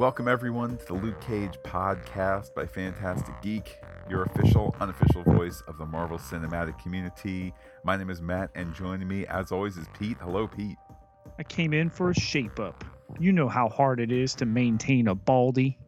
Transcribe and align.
Welcome, 0.00 0.28
everyone, 0.28 0.78
to 0.78 0.86
the 0.86 0.94
Luke 0.94 1.20
Cage 1.20 1.58
podcast 1.62 2.54
by 2.54 2.64
Phantastic 2.64 3.34
Geek, 3.42 3.76
your 4.08 4.22
official, 4.22 4.74
unofficial 4.80 5.22
voice 5.24 5.62
of 5.68 5.76
the 5.76 5.84
Marvel 5.84 6.16
Cinematic 6.16 6.78
Community. 6.78 7.52
My 7.84 7.98
name 7.98 8.08
is 8.08 8.22
Matt, 8.22 8.48
and 8.54 8.74
joining 8.74 9.06
me, 9.06 9.26
as 9.26 9.52
always, 9.52 9.76
is 9.76 9.86
Pete. 9.98 10.16
Hello, 10.18 10.48
Pete. 10.48 10.78
I 11.38 11.42
came 11.42 11.74
in 11.74 11.90
for 11.90 12.08
a 12.08 12.14
shape 12.14 12.58
up. 12.58 12.82
You 13.18 13.30
know 13.30 13.46
how 13.46 13.68
hard 13.68 14.00
it 14.00 14.10
is 14.10 14.34
to 14.36 14.46
maintain 14.46 15.06
a 15.06 15.14
baldy. 15.14 15.78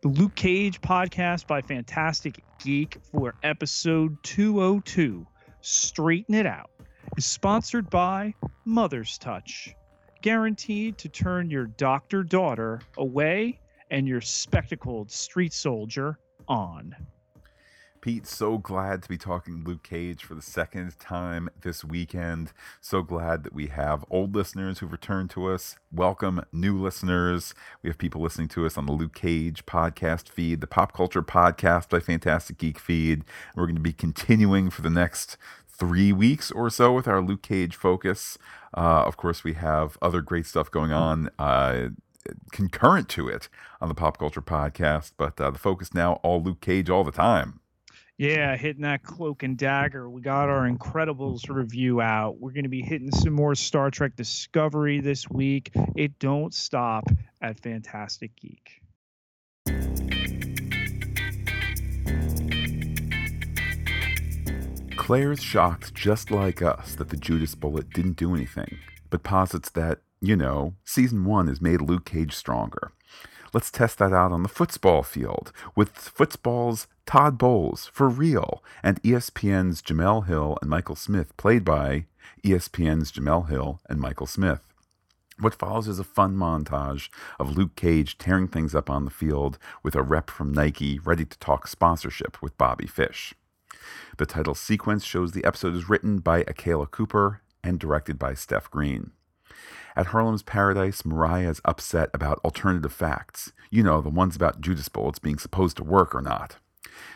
The 0.00 0.08
Luke 0.08 0.34
Cage 0.34 0.80
podcast 0.80 1.46
by 1.46 1.62
Phantastic 1.62 2.42
Geek 2.58 2.98
for 3.12 3.36
episode 3.44 4.20
202, 4.24 5.24
Straighten 5.60 6.34
It 6.34 6.46
Out, 6.46 6.70
is 7.16 7.24
sponsored 7.24 7.88
by 7.88 8.34
Mother's 8.64 9.16
Touch 9.16 9.76
guaranteed 10.26 10.98
to 10.98 11.08
turn 11.08 11.48
your 11.48 11.66
doctor 11.66 12.24
daughter 12.24 12.80
away 12.98 13.56
and 13.92 14.08
your 14.08 14.20
spectacled 14.20 15.08
street 15.08 15.52
soldier 15.52 16.18
on. 16.48 16.92
Pete, 18.00 18.26
so 18.26 18.58
glad 18.58 19.04
to 19.04 19.08
be 19.08 19.16
talking 19.16 19.62
Luke 19.62 19.84
Cage 19.84 20.24
for 20.24 20.34
the 20.34 20.42
second 20.42 20.98
time 20.98 21.48
this 21.62 21.84
weekend. 21.84 22.52
So 22.80 23.02
glad 23.02 23.44
that 23.44 23.52
we 23.52 23.68
have 23.68 24.04
old 24.10 24.34
listeners 24.34 24.80
who've 24.80 24.90
returned 24.90 25.30
to 25.30 25.46
us. 25.46 25.76
Welcome, 25.92 26.42
new 26.52 26.76
listeners. 26.76 27.54
We 27.82 27.90
have 27.90 27.98
people 27.98 28.20
listening 28.20 28.48
to 28.48 28.66
us 28.66 28.76
on 28.76 28.86
the 28.86 28.92
Luke 28.92 29.14
Cage 29.14 29.64
podcast 29.64 30.28
feed, 30.28 30.60
the 30.60 30.66
Pop 30.66 30.92
Culture 30.92 31.22
Podcast 31.22 31.88
by 31.88 32.00
Phantastic 32.00 32.58
Geek 32.58 32.80
feed. 32.80 33.22
We're 33.54 33.66
going 33.66 33.76
to 33.76 33.80
be 33.80 33.92
continuing 33.92 34.70
for 34.70 34.82
the 34.82 34.90
next 34.90 35.36
three 35.78 36.12
weeks 36.12 36.50
or 36.50 36.70
so 36.70 36.92
with 36.92 37.08
our 37.08 37.20
Luke 37.20 37.42
Cage 37.42 37.76
focus. 37.76 38.38
Uh, 38.76 39.04
of 39.06 39.16
course, 39.16 39.44
we 39.44 39.54
have 39.54 39.96
other 40.02 40.20
great 40.20 40.46
stuff 40.46 40.70
going 40.70 40.92
on 40.92 41.30
uh, 41.38 41.88
concurrent 42.52 43.08
to 43.10 43.28
it 43.28 43.48
on 43.80 43.88
the 43.88 43.94
Pop 43.94 44.18
Culture 44.18 44.42
Podcast, 44.42 45.12
but 45.16 45.40
uh, 45.40 45.50
the 45.50 45.58
focus 45.58 45.94
now 45.94 46.14
all 46.22 46.42
Luke 46.42 46.60
Cage 46.60 46.90
all 46.90 47.04
the 47.04 47.12
time. 47.12 47.60
Yeah, 48.18 48.56
hitting 48.56 48.82
that 48.82 49.02
cloak 49.02 49.42
and 49.42 49.58
dagger. 49.58 50.08
We 50.08 50.22
got 50.22 50.48
our 50.48 50.68
Incredibles 50.68 51.50
review 51.50 52.00
out. 52.00 52.40
We're 52.40 52.52
going 52.52 52.64
to 52.64 52.70
be 52.70 52.80
hitting 52.80 53.12
some 53.12 53.34
more 53.34 53.54
Star 53.54 53.90
Trek 53.90 54.16
Discovery 54.16 55.00
this 55.00 55.28
week. 55.28 55.70
It 55.94 56.18
don't 56.18 56.54
stop 56.54 57.04
at 57.42 57.60
Phantastic 57.60 58.34
Geek. 58.36 58.80
Claire's 65.06 65.40
shocked 65.40 65.94
just 65.94 66.32
like 66.32 66.60
us 66.60 66.96
that 66.96 67.10
the 67.10 67.16
Judas 67.16 67.54
bullet 67.54 67.90
didn't 67.90 68.16
do 68.16 68.34
anything, 68.34 68.78
but 69.08 69.22
posits 69.22 69.70
that, 69.70 70.00
you 70.20 70.34
know, 70.34 70.74
season 70.84 71.24
one 71.24 71.46
has 71.46 71.60
made 71.60 71.80
Luke 71.80 72.04
Cage 72.04 72.34
stronger. 72.34 72.90
Let's 73.52 73.70
test 73.70 73.98
that 73.98 74.12
out 74.12 74.32
on 74.32 74.42
the 74.42 74.48
football 74.48 75.04
field 75.04 75.52
with 75.76 75.90
football's 75.90 76.88
Todd 77.06 77.38
Bowles 77.38 77.86
for 77.92 78.08
real 78.08 78.64
and 78.82 79.00
ESPN's 79.04 79.80
Jemele 79.80 80.26
Hill 80.26 80.58
and 80.60 80.68
Michael 80.68 80.96
Smith, 80.96 81.36
played 81.36 81.64
by 81.64 82.06
ESPN's 82.44 83.12
Jemele 83.12 83.48
Hill 83.48 83.80
and 83.88 84.00
Michael 84.00 84.26
Smith. 84.26 84.66
What 85.38 85.54
follows 85.54 85.86
is 85.86 86.00
a 86.00 86.04
fun 86.04 86.34
montage 86.34 87.10
of 87.38 87.56
Luke 87.56 87.76
Cage 87.76 88.18
tearing 88.18 88.48
things 88.48 88.74
up 88.74 88.90
on 88.90 89.04
the 89.04 89.12
field 89.12 89.56
with 89.84 89.94
a 89.94 90.02
rep 90.02 90.30
from 90.30 90.52
Nike 90.52 90.98
ready 90.98 91.24
to 91.24 91.38
talk 91.38 91.68
sponsorship 91.68 92.42
with 92.42 92.58
Bobby 92.58 92.88
Fish. 92.88 93.36
The 94.16 94.26
title 94.26 94.54
sequence 94.54 95.04
shows 95.04 95.32
the 95.32 95.44
episode 95.44 95.74
is 95.74 95.88
written 95.88 96.18
by 96.18 96.40
Akela 96.40 96.86
Cooper 96.86 97.42
and 97.62 97.78
directed 97.78 98.18
by 98.18 98.34
Steph 98.34 98.70
Green. 98.70 99.12
At 99.94 100.06
Harlem's 100.06 100.42
Paradise, 100.42 101.04
Mariah 101.04 101.50
is 101.50 101.60
upset 101.64 102.10
about 102.12 102.40
alternative 102.44 102.92
facts. 102.92 103.52
You 103.70 103.82
know, 103.82 104.02
the 104.02 104.10
ones 104.10 104.36
about 104.36 104.60
Judas 104.60 104.88
bullets 104.88 105.18
being 105.18 105.38
supposed 105.38 105.78
to 105.78 105.84
work 105.84 106.14
or 106.14 106.20
not. 106.20 106.56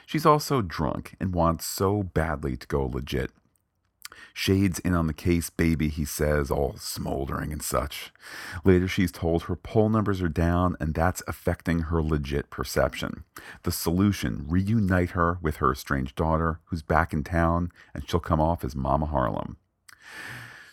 She's 0.07 0.27
also 0.27 0.63
drunk 0.63 1.15
and 1.21 1.35
wants 1.35 1.67
so 1.67 2.03
badly 2.03 2.57
to 2.57 2.67
go 2.67 2.87
legit. 2.87 3.31
Shades 4.33 4.79
in 4.81 4.95
on 4.95 5.07
the 5.07 5.13
case, 5.13 5.51
baby, 5.51 5.89
he 5.89 6.05
says, 6.05 6.51
all 6.51 6.77
smoldering 6.77 7.53
and 7.53 7.63
such. 7.63 8.13
Later, 8.65 8.89
she's 8.89 9.13
told 9.13 9.45
her 9.45 9.57
poll 9.57 9.89
numbers 9.89 10.23
are 10.23 10.29
down, 10.29 10.77
and 10.81 10.95
that's 10.95 11.23
affecting 11.27 11.81
her 11.81 12.03
legit 12.03 12.51
perception. 12.51 13.25
The 13.63 13.73
solution 13.73 14.45
reunite 14.49 15.11
her 15.11 15.39
with 15.43 15.57
her 15.57 15.73
estranged 15.73 16.17
daughter, 16.17 16.61
who's 16.67 16.83
back 16.83 17.13
in 17.13 17.25
town, 17.25 17.73
and 17.95 18.09
she'll 18.09 18.21
come 18.21 18.41
off 18.41 18.65
as 18.65 18.77
Mama 18.77 19.07
Harlem. 19.07 19.57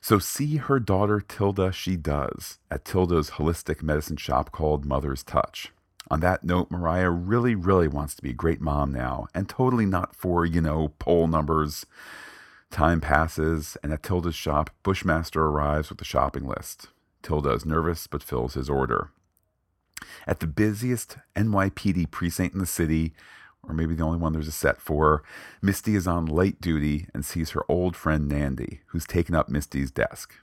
So, 0.01 0.19
see 0.19 0.57
her 0.57 0.79
daughter 0.79 1.19
Tilda, 1.19 1.71
she 1.71 1.97
does, 1.97 2.59
at 2.71 2.85
Tilda's 2.85 3.31
holistic 3.31 3.81
medicine 3.81 4.17
shop 4.17 4.51
called 4.51 4.85
Mother's 4.85 5.23
Touch. 5.23 5.73
On 6.09 6.21
that 6.21 6.43
note, 6.43 6.71
Mariah 6.71 7.09
really, 7.09 7.55
really 7.55 7.89
wants 7.89 8.15
to 8.15 8.21
be 8.21 8.29
a 8.29 8.33
great 8.33 8.61
mom 8.61 8.93
now, 8.93 9.27
and 9.33 9.49
totally 9.49 9.85
not 9.85 10.15
for, 10.15 10.45
you 10.45 10.61
know, 10.61 10.93
poll 10.99 11.27
numbers. 11.27 11.85
Time 12.71 13.01
passes, 13.01 13.77
and 13.81 13.93
at 13.93 14.03
Tilda's 14.03 14.35
shop, 14.35 14.69
Bushmaster 14.83 15.43
arrives 15.43 15.89
with 15.89 15.97
the 15.97 16.05
shopping 16.05 16.45
list. 16.45 16.89
Tilda 17.23 17.51
is 17.51 17.65
nervous 17.65 18.07
but 18.07 18.23
fills 18.23 18.53
his 18.53 18.69
order. 18.69 19.11
At 20.27 20.39
the 20.39 20.47
busiest 20.47 21.17
NYPD 21.35 22.11
precinct 22.11 22.53
in 22.53 22.59
the 22.59 22.65
city, 22.65 23.13
or 23.63 23.73
maybe 23.73 23.95
the 23.95 24.03
only 24.03 24.19
one 24.19 24.33
there's 24.33 24.47
a 24.47 24.51
set 24.51 24.79
for, 24.79 25.23
Misty 25.61 25.95
is 25.95 26.07
on 26.07 26.25
light 26.25 26.61
duty 26.61 27.07
and 27.13 27.25
sees 27.25 27.51
her 27.51 27.63
old 27.67 27.95
friend 27.95 28.27
Nandi, 28.27 28.81
who's 28.87 29.05
taken 29.05 29.35
up 29.35 29.49
Misty's 29.49 29.91
desk. 29.91 30.35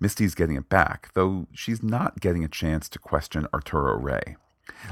Misty's 0.00 0.34
getting 0.34 0.56
it 0.56 0.68
back, 0.68 1.10
though 1.14 1.46
she's 1.52 1.82
not 1.82 2.20
getting 2.20 2.44
a 2.44 2.48
chance 2.48 2.88
to 2.88 2.98
question 2.98 3.46
Arturo 3.52 3.96
Rey. 3.96 4.36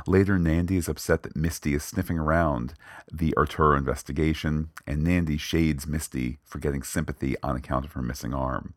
Later, 0.06 0.38
Nandi 0.38 0.76
is 0.76 0.88
upset 0.88 1.22
that 1.22 1.36
Misty 1.36 1.75
is 1.75 1.84
sniffing 1.84 2.19
around 2.19 2.75
the 3.12 3.36
Arturo 3.36 3.76
investigation, 3.76 4.70
and 4.86 5.03
Nandi 5.04 5.36
shades 5.36 5.86
Misty 5.86 6.38
for 6.44 6.58
getting 6.58 6.82
sympathy 6.82 7.36
on 7.42 7.56
account 7.56 7.84
of 7.84 7.92
her 7.92 8.03
missing 8.03 8.34
arm. 8.34 8.75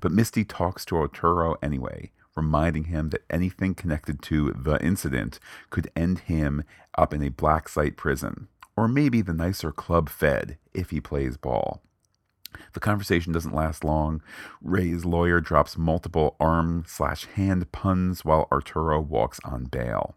But 0.00 0.12
Misty 0.12 0.44
talks 0.44 0.84
to 0.86 0.96
Arturo 0.96 1.56
anyway, 1.62 2.12
reminding 2.36 2.84
him 2.84 3.10
that 3.10 3.24
anything 3.30 3.74
connected 3.74 4.20
to 4.22 4.52
the 4.52 4.82
incident 4.84 5.40
could 5.70 5.90
end 5.96 6.20
him 6.20 6.64
up 6.98 7.14
in 7.14 7.22
a 7.22 7.30
black 7.30 7.68
site 7.68 7.96
prison, 7.96 8.48
or 8.76 8.88
maybe 8.88 9.22
the 9.22 9.32
nicer 9.32 9.72
club 9.72 10.08
fed 10.08 10.58
if 10.74 10.90
he 10.90 11.00
plays 11.00 11.36
ball. 11.36 11.82
The 12.72 12.80
conversation 12.80 13.32
doesn't 13.32 13.54
last 13.54 13.84
long. 13.84 14.22
Rey's 14.60 15.04
lawyer 15.04 15.40
drops 15.40 15.76
multiple 15.76 16.36
arm 16.40 16.84
slash 16.86 17.26
hand 17.26 17.70
puns 17.72 18.24
while 18.24 18.48
Arturo 18.50 19.00
walks 19.00 19.40
on 19.44 19.64
bail. 19.64 20.16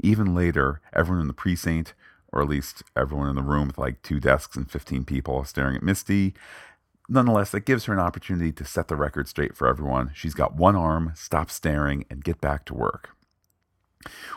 Even 0.00 0.34
later, 0.34 0.80
everyone 0.92 1.22
in 1.22 1.28
the 1.28 1.32
precinct, 1.32 1.94
or 2.32 2.42
at 2.42 2.48
least 2.48 2.82
everyone 2.96 3.28
in 3.28 3.36
the 3.36 3.42
room 3.42 3.68
with 3.68 3.78
like 3.78 4.02
two 4.02 4.20
desks 4.20 4.56
and 4.56 4.70
15 4.70 5.04
people 5.04 5.44
staring 5.44 5.76
at 5.76 5.82
Misty, 5.82 6.34
nonetheless, 7.08 7.50
that 7.50 7.66
gives 7.66 7.84
her 7.84 7.92
an 7.92 7.98
opportunity 7.98 8.52
to 8.52 8.64
set 8.64 8.88
the 8.88 8.96
record 8.96 9.28
straight 9.28 9.56
for 9.56 9.68
everyone. 9.68 10.10
She's 10.14 10.34
got 10.34 10.56
one 10.56 10.76
arm, 10.76 11.12
stop 11.14 11.50
staring, 11.50 12.04
and 12.10 12.24
get 12.24 12.40
back 12.40 12.64
to 12.66 12.74
work. 12.74 13.10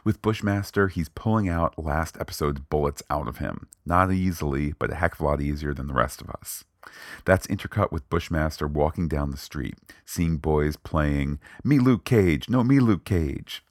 With 0.04 0.22
Bushmaster, 0.22 0.90
he's 0.90 1.10
pulling 1.10 1.50
out 1.50 1.84
last 1.84 2.18
episode's 2.20 2.62
bullets 2.62 3.02
out 3.10 3.28
of 3.28 3.38
him. 3.38 3.68
Not 3.86 4.12
easily, 4.12 4.74
but 4.78 4.92
a 4.92 4.96
heck 4.96 5.16
of 5.16 5.22
a 5.22 5.26
lot 5.26 5.42
easier 5.42 5.74
than 5.74 5.88
the 5.88 5.94
rest 5.94 6.22
of 6.22 6.30
us. 6.30 6.64
That's 7.26 7.48
intercut 7.48 7.92
with 7.92 8.10
Bushmaster 8.10 8.68
walking 8.68 9.08
down 9.08 9.32
the 9.32 9.38
street, 9.38 9.76
seeing 10.06 10.38
boys 10.38 10.76
playing 10.76 11.40
Me 11.64 11.80
Luke 11.80 12.06
Cage, 12.06 12.50
no, 12.50 12.64
me 12.64 12.80
Luke 12.80 13.06
Cage. 13.06 13.64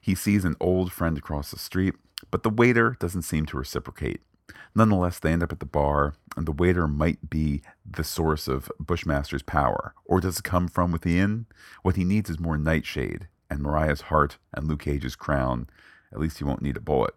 He 0.00 0.14
sees 0.14 0.44
an 0.44 0.56
old 0.60 0.92
friend 0.92 1.18
across 1.18 1.50
the 1.50 1.58
street, 1.58 1.94
but 2.30 2.42
the 2.42 2.50
waiter 2.50 2.96
doesn't 2.98 3.22
seem 3.22 3.46
to 3.46 3.58
reciprocate. 3.58 4.20
Nonetheless, 4.74 5.18
they 5.18 5.32
end 5.32 5.42
up 5.42 5.52
at 5.52 5.60
the 5.60 5.66
bar, 5.66 6.14
and 6.36 6.46
the 6.46 6.52
waiter 6.52 6.86
might 6.86 7.30
be 7.30 7.62
the 7.90 8.04
source 8.04 8.46
of 8.46 8.70
Bushmaster's 8.78 9.42
power. 9.42 9.94
Or 10.04 10.20
does 10.20 10.38
it 10.38 10.44
come 10.44 10.68
from 10.68 10.92
within? 10.92 11.46
What 11.82 11.96
he 11.96 12.04
needs 12.04 12.28
is 12.28 12.38
more 12.38 12.58
nightshade, 12.58 13.28
and 13.50 13.60
Mariah's 13.60 14.02
heart, 14.02 14.38
and 14.52 14.68
Luke 14.68 14.82
Cage's 14.82 15.16
crown. 15.16 15.68
At 16.12 16.20
least 16.20 16.38
he 16.38 16.44
won't 16.44 16.62
need 16.62 16.76
a 16.76 16.80
bullet. 16.80 17.14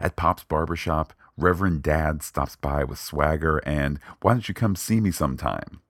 At 0.00 0.16
Pop's 0.16 0.44
barbershop, 0.44 1.14
Reverend 1.36 1.82
Dad 1.82 2.22
stops 2.22 2.56
by 2.56 2.84
with 2.84 2.98
swagger 2.98 3.58
and, 3.66 3.98
why 4.22 4.32
don't 4.32 4.48
you 4.48 4.54
come 4.54 4.76
see 4.76 5.00
me 5.00 5.10
sometime? 5.10 5.80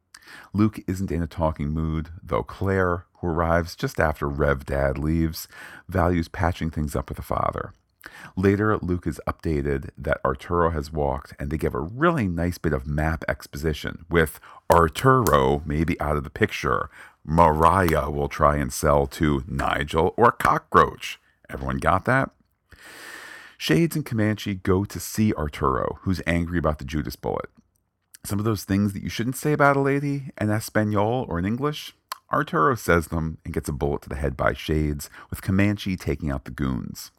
Luke 0.52 0.80
isn't 0.86 1.10
in 1.12 1.22
a 1.22 1.26
talking 1.26 1.68
mood, 1.68 2.08
though 2.22 2.42
Claire, 2.42 3.04
who 3.20 3.28
arrives 3.28 3.76
just 3.76 4.00
after 4.00 4.28
Rev 4.28 4.64
Dad 4.64 4.98
leaves, 4.98 5.46
values 5.88 6.28
patching 6.28 6.70
things 6.70 6.96
up 6.96 7.08
with 7.08 7.16
the 7.16 7.22
father. 7.22 7.72
Later, 8.36 8.76
Luke 8.78 9.06
is 9.06 9.20
updated 9.26 9.90
that 9.96 10.20
Arturo 10.24 10.70
has 10.70 10.92
walked, 10.92 11.34
and 11.38 11.50
they 11.50 11.56
give 11.56 11.74
a 11.74 11.80
really 11.80 12.28
nice 12.28 12.58
bit 12.58 12.72
of 12.72 12.86
map 12.86 13.24
exposition 13.28 14.04
with 14.10 14.40
Arturo 14.70 15.62
maybe 15.64 15.98
out 16.00 16.16
of 16.16 16.24
the 16.24 16.30
picture. 16.30 16.90
Mariah 17.24 18.10
will 18.10 18.28
try 18.28 18.56
and 18.56 18.72
sell 18.72 19.06
to 19.06 19.42
Nigel 19.46 20.12
or 20.16 20.32
Cockroach. 20.32 21.18
Everyone 21.48 21.78
got 21.78 22.04
that? 22.04 22.30
Shades 23.64 23.96
and 23.96 24.04
Comanche 24.04 24.56
go 24.56 24.84
to 24.84 25.00
see 25.00 25.32
Arturo, 25.32 25.96
who's 26.02 26.20
angry 26.26 26.58
about 26.58 26.78
the 26.78 26.84
Judas 26.84 27.16
bullet. 27.16 27.48
Some 28.22 28.38
of 28.38 28.44
those 28.44 28.64
things 28.64 28.92
that 28.92 29.02
you 29.02 29.08
shouldn't 29.08 29.38
say 29.38 29.54
about 29.54 29.78
a 29.78 29.80
lady 29.80 30.24
in 30.38 30.50
Espanol 30.50 31.24
or 31.30 31.38
in 31.38 31.46
English 31.46 31.94
Arturo 32.30 32.74
says 32.74 33.06
them 33.06 33.38
and 33.42 33.54
gets 33.54 33.66
a 33.66 33.72
bullet 33.72 34.02
to 34.02 34.10
the 34.10 34.16
head 34.16 34.36
by 34.36 34.52
Shades, 34.52 35.08
with 35.30 35.40
Comanche 35.40 35.96
taking 35.96 36.30
out 36.30 36.44
the 36.44 36.50
goons. 36.50 37.10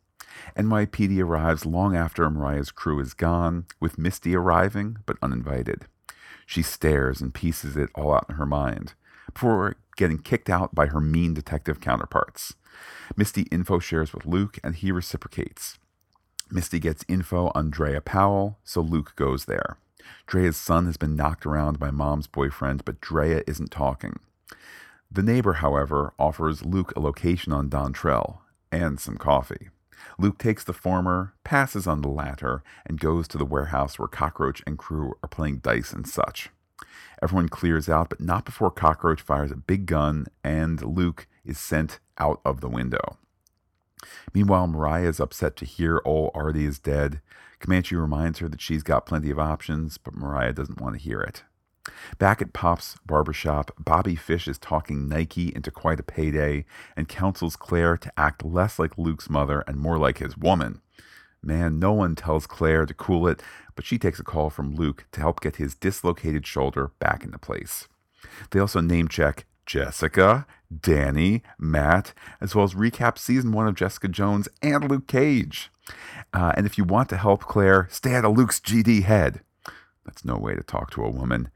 NYPD 0.55 1.19
arrives 1.19 1.65
long 1.65 1.95
after 1.95 2.29
Mariah's 2.29 2.69
crew 2.69 2.99
is 2.99 3.15
gone, 3.15 3.65
with 3.79 3.97
Misty 3.97 4.35
arriving, 4.35 4.97
but 5.07 5.17
uninvited. 5.23 5.87
She 6.45 6.61
stares 6.61 7.21
and 7.21 7.33
pieces 7.33 7.75
it 7.75 7.89
all 7.95 8.13
out 8.13 8.27
in 8.29 8.35
her 8.35 8.45
mind, 8.45 8.93
before 9.33 9.77
getting 9.97 10.19
kicked 10.19 10.51
out 10.51 10.75
by 10.75 10.85
her 10.85 11.01
mean 11.01 11.33
detective 11.33 11.81
counterparts. 11.81 12.53
Misty 13.17 13.47
info 13.51 13.79
shares 13.79 14.13
with 14.13 14.27
Luke, 14.27 14.59
and 14.63 14.75
he 14.75 14.91
reciprocates. 14.91 15.79
Misty 16.51 16.79
gets 16.79 17.03
info 17.07 17.51
on 17.55 17.69
Drea 17.69 18.01
Powell, 18.01 18.59
so 18.63 18.81
Luke 18.81 19.13
goes 19.15 19.45
there. 19.45 19.77
Drea's 20.27 20.57
son 20.57 20.85
has 20.85 20.97
been 20.97 21.15
knocked 21.15 21.45
around 21.45 21.79
by 21.79 21.91
mom's 21.91 22.27
boyfriend, 22.27 22.85
but 22.85 23.01
Drea 23.01 23.43
isn't 23.47 23.71
talking. 23.71 24.19
The 25.11 25.23
neighbor, 25.23 25.53
however, 25.53 26.13
offers 26.19 26.65
Luke 26.65 26.93
a 26.95 26.99
location 26.99 27.51
on 27.53 27.69
Dontrell 27.69 28.39
and 28.71 28.99
some 28.99 29.17
coffee. 29.17 29.69
Luke 30.19 30.37
takes 30.37 30.63
the 30.63 30.73
former, 30.73 31.33
passes 31.43 31.87
on 31.87 32.01
the 32.01 32.09
latter, 32.09 32.63
and 32.85 32.99
goes 32.99 33.27
to 33.29 33.37
the 33.37 33.45
warehouse 33.45 33.97
where 33.97 34.07
Cockroach 34.07 34.61
and 34.67 34.77
crew 34.77 35.13
are 35.23 35.29
playing 35.29 35.57
dice 35.57 35.93
and 35.93 36.07
such. 36.07 36.49
Everyone 37.21 37.49
clears 37.49 37.89
out, 37.89 38.09
but 38.09 38.19
not 38.19 38.45
before 38.45 38.69
Cockroach 38.69 39.21
fires 39.21 39.51
a 39.51 39.55
big 39.55 39.85
gun 39.85 40.27
and 40.43 40.81
Luke 40.83 41.27
is 41.43 41.57
sent 41.57 41.99
out 42.17 42.41
of 42.45 42.61
the 42.61 42.69
window. 42.69 43.17
Meanwhile, 44.33 44.67
Mariah 44.67 45.09
is 45.09 45.19
upset 45.19 45.55
to 45.57 45.65
hear 45.65 46.01
old 46.05 46.31
Artie 46.33 46.65
is 46.65 46.79
dead. 46.79 47.21
Comanche 47.59 47.95
reminds 47.95 48.39
her 48.39 48.49
that 48.49 48.61
she's 48.61 48.83
got 48.83 49.05
plenty 49.05 49.29
of 49.31 49.39
options, 49.39 49.97
but 49.97 50.15
Mariah 50.15 50.53
doesn't 50.53 50.81
want 50.81 50.95
to 50.95 51.01
hear 51.01 51.21
it. 51.21 51.43
Back 52.17 52.41
at 52.41 52.53
Pop's 52.53 52.97
barbershop, 53.05 53.71
Bobby 53.77 54.15
Fish 54.15 54.47
is 54.47 54.57
talking 54.57 55.07
Nike 55.07 55.53
into 55.55 55.71
quite 55.71 55.99
a 55.99 56.03
payday 56.03 56.65
and 56.95 57.07
counsels 57.07 57.55
Claire 57.55 57.97
to 57.97 58.11
act 58.17 58.43
less 58.43 58.79
like 58.79 58.97
Luke's 58.97 59.29
mother 59.29 59.63
and 59.67 59.77
more 59.77 59.97
like 59.97 60.17
his 60.17 60.37
woman. 60.37 60.81
Man, 61.43 61.77
no 61.77 61.93
one 61.93 62.15
tells 62.15 62.47
Claire 62.47 62.87
to 62.87 62.93
cool 62.93 63.27
it, 63.27 63.41
but 63.75 63.85
she 63.85 63.99
takes 63.99 64.19
a 64.19 64.23
call 64.23 64.49
from 64.49 64.75
Luke 64.75 65.05
to 65.11 65.19
help 65.19 65.41
get 65.41 65.57
his 65.57 65.75
dislocated 65.75 66.47
shoulder 66.47 66.91
back 66.99 67.23
into 67.23 67.37
place. 67.37 67.87
They 68.49 68.59
also 68.59 68.81
name 68.81 69.07
check 69.07 69.45
Jessica, 69.65 70.45
Danny, 70.81 71.41
Matt, 71.59 72.13
as 72.41 72.55
well 72.55 72.65
as 72.65 72.73
recap 72.73 73.17
season 73.17 73.51
one 73.51 73.67
of 73.67 73.75
Jessica 73.75 74.07
Jones 74.07 74.47
and 74.61 74.89
Luke 74.89 75.07
Cage. 75.07 75.71
Uh, 76.33 76.51
and 76.55 76.65
if 76.65 76.77
you 76.77 76.83
want 76.83 77.09
to 77.09 77.17
help 77.17 77.41
Claire, 77.41 77.87
stay 77.91 78.15
out 78.15 78.25
of 78.25 78.37
Luke's 78.37 78.59
GD 78.59 79.03
head. 79.03 79.41
That's 80.05 80.25
no 80.25 80.37
way 80.37 80.55
to 80.55 80.63
talk 80.63 80.91
to 80.91 81.03
a 81.03 81.09
woman. 81.09 81.49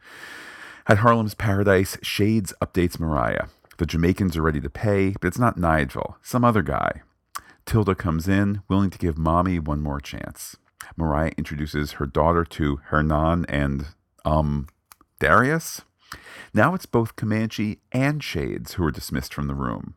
At 0.87 0.99
Harlem's 0.99 1.35
Paradise, 1.35 1.97
Shades 2.01 2.53
updates 2.61 2.99
Mariah. 2.99 3.47
The 3.77 3.85
Jamaicans 3.85 4.35
are 4.35 4.41
ready 4.41 4.59
to 4.59 4.69
pay, 4.69 5.11
but 5.21 5.27
it's 5.27 5.39
not 5.39 5.57
Nigel, 5.57 6.17
some 6.21 6.43
other 6.43 6.61
guy. 6.61 7.01
Tilda 7.65 7.95
comes 7.95 8.27
in, 8.27 8.61
willing 8.67 8.89
to 8.89 8.97
give 8.97 9.17
mommy 9.17 9.59
one 9.59 9.81
more 9.81 9.99
chance. 9.99 10.57
Mariah 10.97 11.31
introduces 11.37 11.93
her 11.93 12.05
daughter 12.05 12.43
to 12.43 12.77
Hernan 12.85 13.45
and, 13.47 13.85
um, 14.25 14.67
Darius. 15.19 15.81
Now 16.53 16.73
it's 16.73 16.85
both 16.85 17.15
Comanche 17.15 17.79
and 17.91 18.23
Shades 18.23 18.73
who 18.73 18.83
are 18.85 18.91
dismissed 18.91 19.33
from 19.33 19.47
the 19.47 19.55
room. 19.55 19.95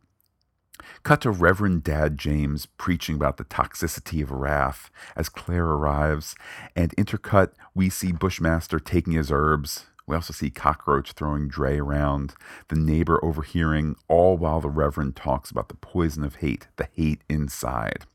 Cut 1.03 1.21
to 1.23 1.31
Reverend 1.31 1.85
Dad 1.85 2.19
James 2.19 2.67
preaching 2.67 3.17
about 3.17 3.37
the 3.37 3.45
toxicity 3.45 4.23
of 4.23 4.31
wrath 4.31 4.91
as 5.17 5.29
Claire 5.29 5.67
arrives, 5.67 6.35
and 6.75 6.95
intercut, 6.97 7.53
we 7.75 7.89
see 7.89 8.13
Bushmaster 8.13 8.79
taking 8.79 9.13
his 9.15 9.31
herbs. 9.31 9.87
We 10.07 10.17
also 10.17 10.33
see 10.33 10.51
Cockroach 10.51 11.13
throwing 11.13 11.49
Dre 11.49 11.79
around, 11.79 12.35
the 12.69 12.77
neighbor 12.77 13.25
overhearing, 13.25 13.97
all 14.09 14.37
while 14.37 14.61
the 14.61 14.69
Reverend 14.69 15.17
talks 15.17 15.51
about 15.51 15.69
the 15.69 15.77
poison 15.77 16.25
of 16.25 16.37
hate, 16.37 16.67
the 16.77 16.89
hate 16.93 17.23
inside. 17.29 18.07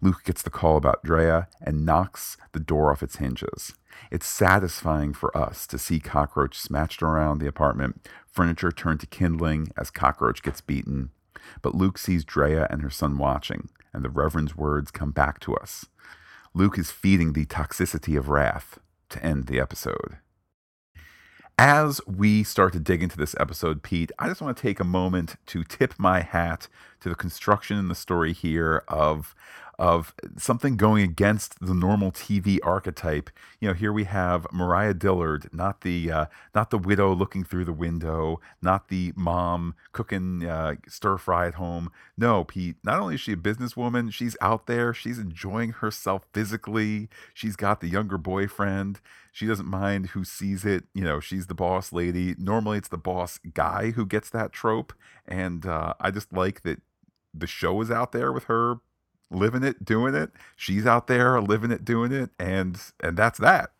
Luke 0.00 0.22
gets 0.24 0.42
the 0.42 0.50
call 0.50 0.76
about 0.76 1.02
Drea 1.02 1.48
and 1.60 1.84
knocks 1.84 2.36
the 2.52 2.60
door 2.60 2.92
off 2.92 3.02
its 3.02 3.16
hinges. 3.16 3.74
It's 4.10 4.26
satisfying 4.26 5.12
for 5.12 5.36
us 5.36 5.66
to 5.68 5.78
see 5.78 6.00
Cockroach 6.00 6.58
smashed 6.58 7.02
around 7.02 7.38
the 7.38 7.46
apartment, 7.46 8.08
furniture 8.26 8.72
turned 8.72 9.00
to 9.00 9.06
kindling 9.06 9.68
as 9.76 9.90
Cockroach 9.90 10.42
gets 10.42 10.60
beaten, 10.60 11.10
but 11.62 11.74
Luke 11.74 11.98
sees 11.98 12.24
Drea 12.24 12.66
and 12.70 12.82
her 12.82 12.90
son 12.90 13.18
watching, 13.18 13.68
and 13.92 14.04
the 14.04 14.10
Reverend's 14.10 14.56
words 14.56 14.90
come 14.90 15.10
back 15.10 15.40
to 15.40 15.54
us. 15.56 15.86
Luke 16.54 16.78
is 16.78 16.90
feeding 16.90 17.32
the 17.32 17.46
toxicity 17.46 18.16
of 18.16 18.28
wrath 18.28 18.78
to 19.10 19.24
end 19.24 19.46
the 19.46 19.60
episode. 19.60 20.18
As 21.56 22.00
we 22.04 22.42
start 22.42 22.72
to 22.72 22.80
dig 22.80 23.00
into 23.00 23.16
this 23.16 23.36
episode, 23.38 23.84
Pete, 23.84 24.10
I 24.18 24.28
just 24.28 24.42
want 24.42 24.56
to 24.56 24.62
take 24.62 24.80
a 24.80 24.84
moment 24.84 25.36
to 25.46 25.62
tip 25.62 25.94
my 25.98 26.20
hat 26.20 26.66
to 27.00 27.08
the 27.08 27.14
construction 27.14 27.78
in 27.78 27.86
the 27.86 27.94
story 27.94 28.32
here 28.32 28.82
of 28.88 29.36
of 29.78 30.14
something 30.36 30.76
going 30.76 31.02
against 31.02 31.58
the 31.60 31.74
normal 31.74 32.12
TV 32.12 32.58
archetype. 32.62 33.30
You 33.60 33.68
know, 33.68 33.74
here 33.74 33.92
we 33.92 34.04
have 34.04 34.46
Mariah 34.52 34.94
Dillard, 34.94 35.48
not 35.52 35.80
the 35.82 36.10
uh, 36.10 36.26
not 36.54 36.70
the 36.70 36.78
widow 36.78 37.14
looking 37.14 37.44
through 37.44 37.64
the 37.64 37.72
window, 37.72 38.40
not 38.62 38.88
the 38.88 39.12
mom 39.16 39.74
cooking 39.92 40.44
uh, 40.44 40.76
stir 40.88 41.18
fry 41.18 41.46
at 41.46 41.54
home. 41.54 41.90
No, 42.16 42.44
Pete. 42.44 42.76
Not 42.84 43.00
only 43.00 43.14
is 43.14 43.20
she 43.20 43.32
a 43.32 43.36
businesswoman, 43.36 44.12
she's 44.12 44.36
out 44.40 44.66
there. 44.66 44.94
She's 44.94 45.18
enjoying 45.18 45.70
herself 45.70 46.26
physically. 46.32 47.08
She's 47.32 47.56
got 47.56 47.80
the 47.80 47.88
younger 47.88 48.18
boyfriend. 48.18 49.00
She 49.32 49.46
doesn't 49.46 49.66
mind 49.66 50.08
who 50.10 50.24
sees 50.24 50.64
it. 50.64 50.84
You 50.94 51.02
know, 51.02 51.18
she's 51.18 51.48
the 51.48 51.54
boss 51.54 51.92
lady. 51.92 52.36
Normally, 52.38 52.78
it's 52.78 52.88
the 52.88 52.98
boss 52.98 53.40
guy 53.52 53.90
who 53.90 54.06
gets 54.06 54.30
that 54.30 54.52
trope, 54.52 54.92
and 55.26 55.66
uh, 55.66 55.94
I 55.98 56.10
just 56.10 56.32
like 56.32 56.62
that 56.62 56.80
the 57.36 57.48
show 57.48 57.80
is 57.80 57.90
out 57.90 58.12
there 58.12 58.32
with 58.32 58.44
her 58.44 58.76
living 59.30 59.62
it, 59.62 59.84
doing 59.84 60.14
it. 60.14 60.30
She's 60.56 60.86
out 60.86 61.06
there 61.06 61.40
living 61.40 61.70
it, 61.70 61.84
doing 61.84 62.12
it, 62.12 62.30
and 62.38 62.80
and 63.00 63.16
that's 63.16 63.38
that. 63.38 63.70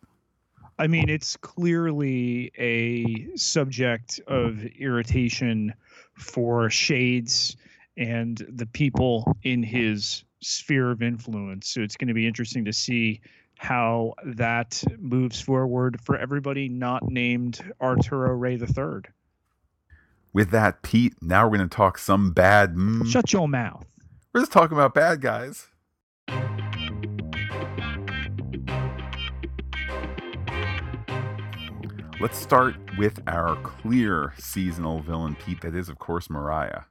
I 0.77 0.87
mean, 0.87 1.07
it's 1.07 1.37
clearly 1.37 2.51
a 2.57 3.35
subject 3.37 4.19
of 4.27 4.65
irritation 4.65 5.73
for 6.15 6.69
Shades 6.69 7.55
and 7.97 8.45
the 8.49 8.65
people 8.65 9.37
in 9.43 9.63
his 9.63 10.25
sphere 10.41 10.91
of 10.91 11.01
influence. 11.01 11.69
So 11.69 11.81
it's 11.81 11.95
going 11.95 12.09
to 12.09 12.13
be 12.13 12.27
interesting 12.27 12.65
to 12.65 12.73
see 12.73 13.21
how 13.57 14.13
that 14.25 14.83
moves 14.99 15.39
forward 15.39 15.99
for 16.01 16.17
everybody 16.17 16.67
not 16.67 17.09
named 17.09 17.61
Arturo 17.81 18.33
Rey 18.33 18.55
III. 18.55 19.03
With 20.33 20.51
that, 20.51 20.81
Pete, 20.81 21.13
now 21.21 21.47
we're 21.47 21.57
going 21.57 21.69
to 21.69 21.75
talk 21.75 21.97
some 21.97 22.31
bad. 22.33 22.75
Mm, 22.75 23.07
Shut 23.07 23.31
your 23.31 23.47
mouth. 23.47 23.85
We're 24.35 24.41
just 24.41 24.51
talking 24.51 24.75
about 24.75 24.93
bad 24.93 25.21
guys. 25.21 25.67
Let's 32.19 32.37
start 32.37 32.75
with 32.97 33.21
our 33.27 33.55
clear 33.63 34.33
seasonal 34.37 34.99
villain, 34.99 35.35
Pete. 35.35 35.61
That 35.61 35.73
is, 35.73 35.87
of 35.87 35.99
course, 35.99 36.29
Mariah. 36.29 36.81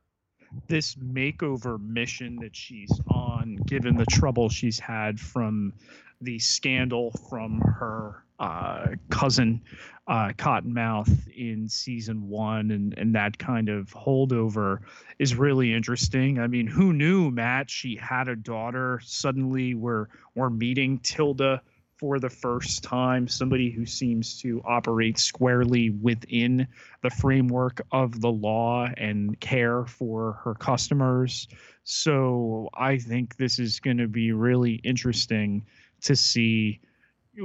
This 0.68 0.94
makeover 0.94 1.78
mission 1.78 2.36
that 2.36 2.56
she's 2.56 2.98
on, 3.08 3.56
given 3.66 3.98
the 3.98 4.06
trouble 4.06 4.48
she's 4.48 4.78
had 4.78 5.20
from 5.20 5.74
the 6.22 6.38
scandal 6.38 7.10
from 7.28 7.60
her 7.60 8.23
uh, 8.38 8.86
cousin 9.10 9.62
uh, 10.06 10.28
Cottonmouth 10.36 11.28
in 11.28 11.68
season 11.68 12.28
one, 12.28 12.70
and 12.70 12.94
and 12.98 13.14
that 13.14 13.38
kind 13.38 13.68
of 13.68 13.90
holdover 13.90 14.80
is 15.18 15.34
really 15.34 15.72
interesting. 15.72 16.38
I 16.38 16.46
mean, 16.46 16.66
who 16.66 16.92
knew, 16.92 17.30
Matt? 17.30 17.70
She 17.70 17.96
had 17.96 18.28
a 18.28 18.36
daughter. 18.36 19.00
Suddenly, 19.02 19.74
we're 19.74 20.06
we're 20.34 20.50
meeting 20.50 20.98
Tilda 20.98 21.62
for 21.96 22.18
the 22.18 22.28
first 22.28 22.82
time. 22.82 23.28
Somebody 23.28 23.70
who 23.70 23.86
seems 23.86 24.40
to 24.42 24.60
operate 24.64 25.18
squarely 25.18 25.90
within 25.90 26.66
the 27.02 27.10
framework 27.10 27.80
of 27.92 28.20
the 28.20 28.30
law 28.30 28.88
and 28.96 29.38
care 29.40 29.86
for 29.86 30.32
her 30.44 30.54
customers. 30.54 31.48
So 31.84 32.68
I 32.74 32.98
think 32.98 33.36
this 33.36 33.58
is 33.58 33.80
going 33.80 33.98
to 33.98 34.08
be 34.08 34.32
really 34.32 34.74
interesting 34.84 35.64
to 36.02 36.16
see 36.16 36.80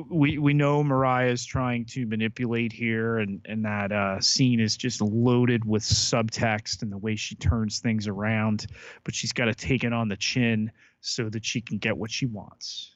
we 0.09 0.37
we 0.37 0.53
know 0.53 0.83
Mariah 0.83 1.31
is 1.31 1.45
trying 1.45 1.85
to 1.85 2.05
manipulate 2.05 2.71
here, 2.71 3.17
and 3.17 3.41
and 3.45 3.65
that 3.65 3.91
uh, 3.91 4.19
scene 4.19 4.59
is 4.59 4.77
just 4.77 5.01
loaded 5.01 5.65
with 5.65 5.83
subtext 5.83 6.81
and 6.81 6.91
the 6.91 6.97
way 6.97 7.15
she 7.15 7.35
turns 7.35 7.79
things 7.79 8.07
around. 8.07 8.67
But 9.03 9.15
she's 9.15 9.31
got 9.31 9.45
to 9.45 9.55
take 9.55 9.83
it 9.83 9.93
on 9.93 10.07
the 10.07 10.17
chin 10.17 10.71
so 11.01 11.29
that 11.29 11.45
she 11.45 11.61
can 11.61 11.77
get 11.77 11.97
what 11.97 12.11
she 12.11 12.25
wants. 12.25 12.95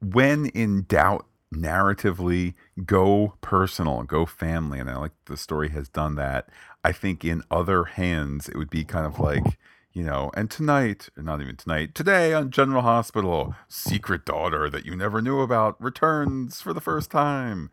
When 0.00 0.46
in 0.46 0.84
doubt, 0.88 1.26
narratively, 1.54 2.54
go 2.84 3.34
personal, 3.40 4.02
go 4.02 4.26
family, 4.26 4.80
and 4.80 4.90
I 4.90 4.96
like 4.96 5.12
the 5.26 5.36
story 5.36 5.70
has 5.70 5.88
done 5.88 6.16
that. 6.16 6.48
I 6.82 6.92
think 6.92 7.24
in 7.24 7.42
other 7.50 7.84
hands, 7.84 8.48
it 8.48 8.56
would 8.56 8.70
be 8.70 8.84
kind 8.84 9.06
of 9.06 9.18
like 9.18 9.58
you 9.94 10.02
know, 10.02 10.32
and 10.34 10.50
tonight, 10.50 11.08
not 11.16 11.40
even 11.40 11.54
tonight, 11.54 11.94
today 11.94 12.34
on 12.34 12.50
General 12.50 12.82
Hospital, 12.82 13.54
secret 13.68 14.24
daughter 14.24 14.68
that 14.68 14.84
you 14.84 14.96
never 14.96 15.22
knew 15.22 15.40
about 15.40 15.80
returns 15.80 16.60
for 16.60 16.72
the 16.72 16.80
first 16.80 17.12
time. 17.12 17.70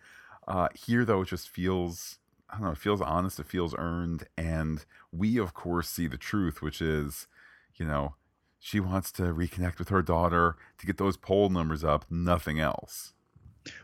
Uh, 0.47 0.67
here, 0.75 1.03
though, 1.03 1.21
it 1.21 1.29
just 1.29 1.49
feels, 1.49 2.19
I 2.47 2.57
don't 2.57 2.65
know, 2.65 2.71
it 2.71 2.77
feels 2.77 3.01
honest, 3.01 3.39
it 3.39 3.47
feels 3.47 3.73
earned, 3.75 4.27
and 4.37 4.85
we 5.11 5.37
of 5.39 5.55
course 5.55 5.89
see 5.89 6.05
the 6.05 6.17
truth, 6.17 6.61
which 6.61 6.79
is, 6.79 7.27
you 7.75 7.87
know, 7.87 8.13
she 8.59 8.79
wants 8.79 9.11
to 9.13 9.23
reconnect 9.23 9.79
with 9.79 9.89
her 9.89 10.03
daughter 10.03 10.55
to 10.77 10.85
get 10.85 10.97
those 10.97 11.17
poll 11.17 11.49
numbers 11.49 11.83
up, 11.83 12.05
nothing 12.11 12.59
else. 12.59 13.13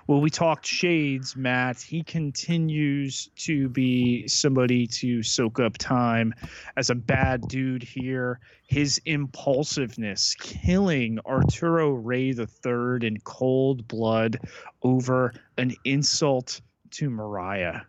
Well, 0.07 0.21
we 0.21 0.29
talked 0.29 0.65
shades, 0.65 1.35
Matt. 1.35 1.81
He 1.81 2.03
continues 2.03 3.29
to 3.37 3.69
be 3.69 4.27
somebody 4.27 4.87
to 4.87 5.21
soak 5.21 5.59
up 5.59 5.77
time 5.77 6.33
as 6.77 6.89
a 6.89 6.95
bad 6.95 7.47
dude 7.47 7.83
here. 7.83 8.39
His 8.67 8.99
impulsiveness 9.05 10.35
killing 10.39 11.19
Arturo 11.25 11.91
Rey 11.91 12.29
III 12.29 13.05
in 13.05 13.19
cold 13.23 13.87
blood 13.87 14.39
over 14.81 15.33
an 15.57 15.75
insult 15.83 16.61
to 16.91 17.09
Mariah. 17.09 17.81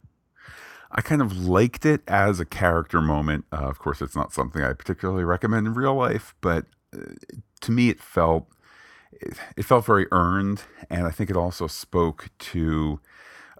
I 0.90 1.02
kind 1.02 1.20
of 1.20 1.46
liked 1.46 1.84
it 1.84 2.02
as 2.08 2.40
a 2.40 2.44
character 2.44 3.00
moment. 3.00 3.44
Uh, 3.52 3.56
of 3.56 3.78
course, 3.78 4.00
it's 4.00 4.16
not 4.16 4.32
something 4.32 4.62
I 4.62 4.72
particularly 4.72 5.24
recommend 5.24 5.66
in 5.66 5.74
real 5.74 5.94
life, 5.94 6.34
but 6.40 6.64
uh, 6.94 7.00
to 7.60 7.72
me, 7.72 7.90
it 7.90 8.00
felt 8.00 8.48
it, 9.12 9.64
felt 9.64 9.86
very 9.86 10.06
earned, 10.12 10.62
and 10.90 11.06
I 11.06 11.10
think 11.10 11.30
it 11.30 11.36
also 11.36 11.66
spoke 11.66 12.28
to 12.38 13.00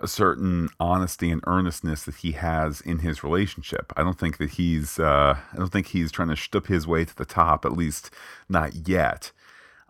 a 0.00 0.06
certain 0.06 0.68
honesty 0.78 1.30
and 1.30 1.42
earnestness 1.46 2.04
that 2.04 2.16
he 2.16 2.32
has 2.32 2.80
in 2.80 3.00
his 3.00 3.24
relationship. 3.24 3.92
I 3.96 4.02
don't 4.04 4.18
think 4.18 4.38
that 4.38 4.50
he's 4.50 4.98
uh, 4.98 5.36
I 5.52 5.56
don't 5.56 5.72
think 5.72 5.88
he's 5.88 6.12
trying 6.12 6.28
to 6.28 6.36
stoop 6.36 6.66
his 6.68 6.86
way 6.86 7.04
to 7.04 7.16
the 7.16 7.24
top, 7.24 7.64
at 7.64 7.72
least 7.72 8.10
not 8.48 8.88
yet. 8.88 9.32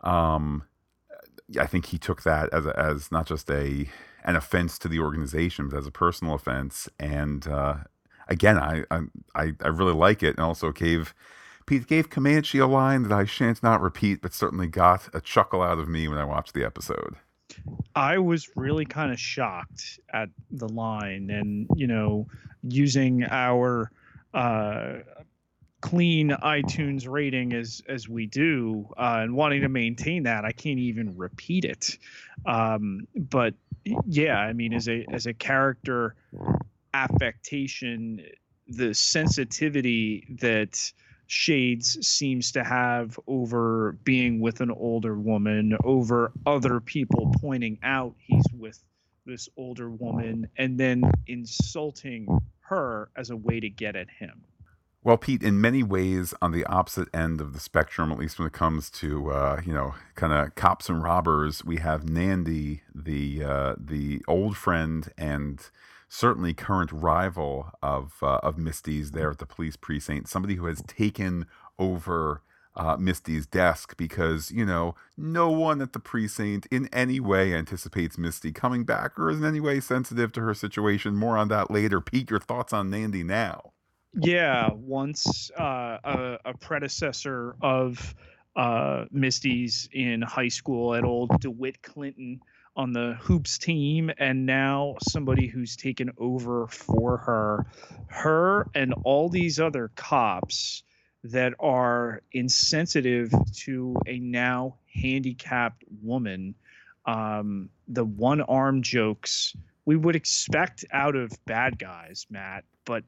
Um, 0.03 0.65
I 1.59 1.67
think 1.67 1.87
he 1.87 1.99
took 1.99 2.23
that 2.23 2.53
as 2.53 2.67
a, 2.67 2.79
as 2.79 3.13
not 3.13 3.27
just 3.27 3.51
a 3.51 3.89
an 4.25 4.37
offense 4.37 4.79
to 4.81 4.89
the 4.89 5.01
organization, 5.01 5.69
but 5.69 5.79
as 5.79 5.87
a 5.87 5.91
personal 5.93 6.35
offense. 6.35 6.89
And 6.99 7.47
uh, 7.47 7.77
again, 8.29 8.59
I, 8.59 8.85
I 8.91 9.53
I 9.63 9.69
really 9.69 9.95
like 9.95 10.23
it, 10.23 10.37
and 10.37 10.41
also 10.41 10.73
gave 10.73 11.15
Pete 11.69 11.87
gave 11.87 12.09
Comanche 12.09 12.59
a 12.59 12.67
line 12.67 13.03
that 13.03 13.13
I 13.13 13.27
shan't 13.27 13.63
not 13.63 13.83
repeat, 13.83 14.23
but 14.23 14.33
certainly 14.33 14.69
got 14.69 15.15
a 15.15 15.21
chuckle 15.21 15.61
out 15.61 15.79
of 15.79 15.87
me 15.87 16.09
when 16.09 16.17
I 16.17 16.25
watched 16.25 16.55
the 16.55 16.65
episode. 16.65 17.17
I 17.95 18.17
was 18.17 18.49
really 18.57 18.87
kind 18.87 19.13
of 19.13 19.21
shocked 19.21 20.01
at 20.11 20.31
the 20.51 20.67
line, 20.69 21.29
and 21.29 21.67
you 21.77 21.87
know, 21.87 22.27
using 22.63 23.23
our 23.25 23.91
uh, 24.33 25.01
clean 25.83 26.31
iTunes 26.43 27.07
rating 27.07 27.53
as 27.53 27.83
as 27.87 28.09
we 28.09 28.25
do, 28.25 28.89
uh, 28.97 29.19
and 29.21 29.35
wanting 29.37 29.61
to 29.61 29.69
maintain 29.69 30.23
that, 30.23 30.47
I 30.47 30.53
can't 30.53 30.79
even 30.79 31.19
repeat 31.19 31.67
it. 31.67 31.99
Um, 32.47 33.07
but 33.15 33.53
yeah, 34.07 34.39
I 34.39 34.55
mean, 34.55 34.73
as 34.73 34.89
a 34.89 35.05
as 35.13 35.27
a 35.27 35.35
character 35.35 36.15
affectation, 36.95 38.25
the 38.69 38.95
sensitivity 38.95 40.27
that 40.41 40.93
Shades 41.29 42.07
seems 42.07 42.53
to 42.53 42.65
have 42.65 43.21
over 43.27 43.93
being 44.03 44.41
with 44.41 44.63
an 44.63 44.71
older 44.71 45.15
woman, 45.15 45.77
over 45.85 46.33
other 46.47 46.81
people 46.81 47.33
pointing 47.39 47.79
out 47.83 48.15
he's 48.19 48.47
with 48.55 48.83
this 49.27 49.47
older 49.59 49.91
woman, 49.91 50.49
and 50.57 50.81
then 50.81 51.03
insulting 51.27 52.27
her 52.61 53.11
as 53.15 53.29
a 53.29 53.37
way 53.37 53.61
to 53.61 53.69
get 53.69 53.95
at 53.95 54.09
him. 54.09 54.43
Well, 55.05 55.19
Pete, 55.19 55.43
in 55.43 55.61
many 55.61 55.83
ways, 55.83 56.33
on 56.41 56.53
the 56.53 56.65
opposite 56.65 57.09
end 57.15 57.43
of 57.43 57.53
the 57.53 57.61
spectrum, 57.61 58.11
at 58.11 58.19
least 58.19 58.39
when 58.39 58.49
it 58.49 58.55
comes 58.55 58.89
to 58.93 59.31
uh, 59.31 59.61
you 59.67 59.75
know, 59.75 59.95
kind 60.15 60.33
of 60.33 60.55
cops 60.55 60.89
and 60.89 61.03
robbers, 61.03 61.63
we 61.63 61.77
have 61.77 62.09
Nandi, 62.09 62.83
the 62.95 63.45
uh, 63.45 63.75
the 63.79 64.23
old 64.27 64.57
friend 64.57 65.13
and 65.19 65.61
certainly 66.09 66.55
current 66.55 66.91
rival 66.93 67.71
of 67.83 68.15
uh, 68.23 68.39
of 68.43 68.59
Misty's 68.59 69.13
there 69.13 69.31
at 69.31 69.39
the 69.39 69.47
police 69.47 69.77
precinct, 69.77 70.29
somebody 70.29 70.57
who 70.57 70.67
has 70.67 70.83
taken 70.87 71.47
over 71.79 72.43
uh, 72.77 72.97
Misty's 72.97 73.47
desk 73.47 73.97
because 73.97 74.51
you 74.51 74.65
know 74.65 74.95
no 75.17 75.51
one 75.51 75.83
at 75.83 75.93
the 75.93 75.99
precinct 75.99 76.67
in 76.71 76.89
any 76.93 77.21
way 77.21 77.53
anticipates 77.53 78.17
Misty 78.17 78.53
coming 78.53 78.85
back 78.85 79.19
or 79.19 79.31
is 79.31 79.39
in 79.39 79.45
any 79.45 79.61
way 79.61 79.81
sensitive 79.81 80.33
to 80.33 80.41
her 80.41 80.55
situation. 80.55 81.17
More 81.17 81.37
on 81.37 81.49
that 81.49 81.71
later. 81.71 82.01
Pete, 82.01 82.31
your 82.31 82.41
thoughts 82.41 82.73
on 82.73 82.91
Nandi 82.91 83.25
now? 83.25 83.73
Yeah, 84.15 84.71
once 84.73 85.51
uh, 85.59 85.99
a, 86.03 86.39
a 86.45 86.55
predecessor 86.55 87.57
of 87.61 88.15
uh, 88.57 89.05
Misty's 89.11 89.89
in 89.93 90.23
high 90.23 90.49
school 90.49 90.95
at 90.95 91.05
old 91.05 91.41
DeWitt 91.41 91.83
Clinton 91.83 92.41
on 92.79 92.93
the 92.93 93.19
hoops 93.21 93.59
team 93.59 94.11
and 94.19 94.47
now 94.47 94.95
somebody 95.03 95.49
who's 95.49 95.77
taken 95.77 96.11
over 96.17 96.67
for 96.69 97.19
her. 97.19 97.67
Her 98.07 98.71
and 98.75 98.95
all 99.03 99.29
these 99.29 99.61
other 99.61 99.91
cops 99.97 100.85
that 101.25 101.53
are 101.59 102.23
insensitive 102.33 103.33
to 103.53 103.97
a 104.07 104.19
now 104.21 104.77
handicapped 104.95 105.83
woman 106.03 106.55
um, 107.07 107.71
the 107.89 108.05
one 108.05 108.41
arm 108.43 108.83
jokes 108.83 109.57
we 109.85 109.97
would 109.97 110.15
expect 110.15 110.85
out 110.93 111.17
of 111.17 111.33
bad 111.47 111.79
guys 111.79 112.27
matt 112.31 112.65
but 112.85 113.03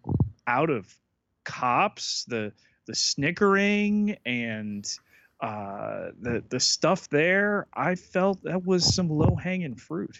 out 0.47 0.71
of 0.71 0.93
cops 1.45 2.25
the 2.29 2.53
the 2.87 2.95
snickering 2.95 4.17
and 4.25 4.99
uh, 5.40 6.11
the 6.20 6.44
the 6.50 6.61
stuff 6.61 7.09
there, 7.09 7.66
I 7.75 7.94
felt 7.94 8.42
that 8.44 8.64
was 8.64 8.94
some 8.94 9.09
low 9.09 9.37
hanging 9.37 9.76
fruit. 9.76 10.18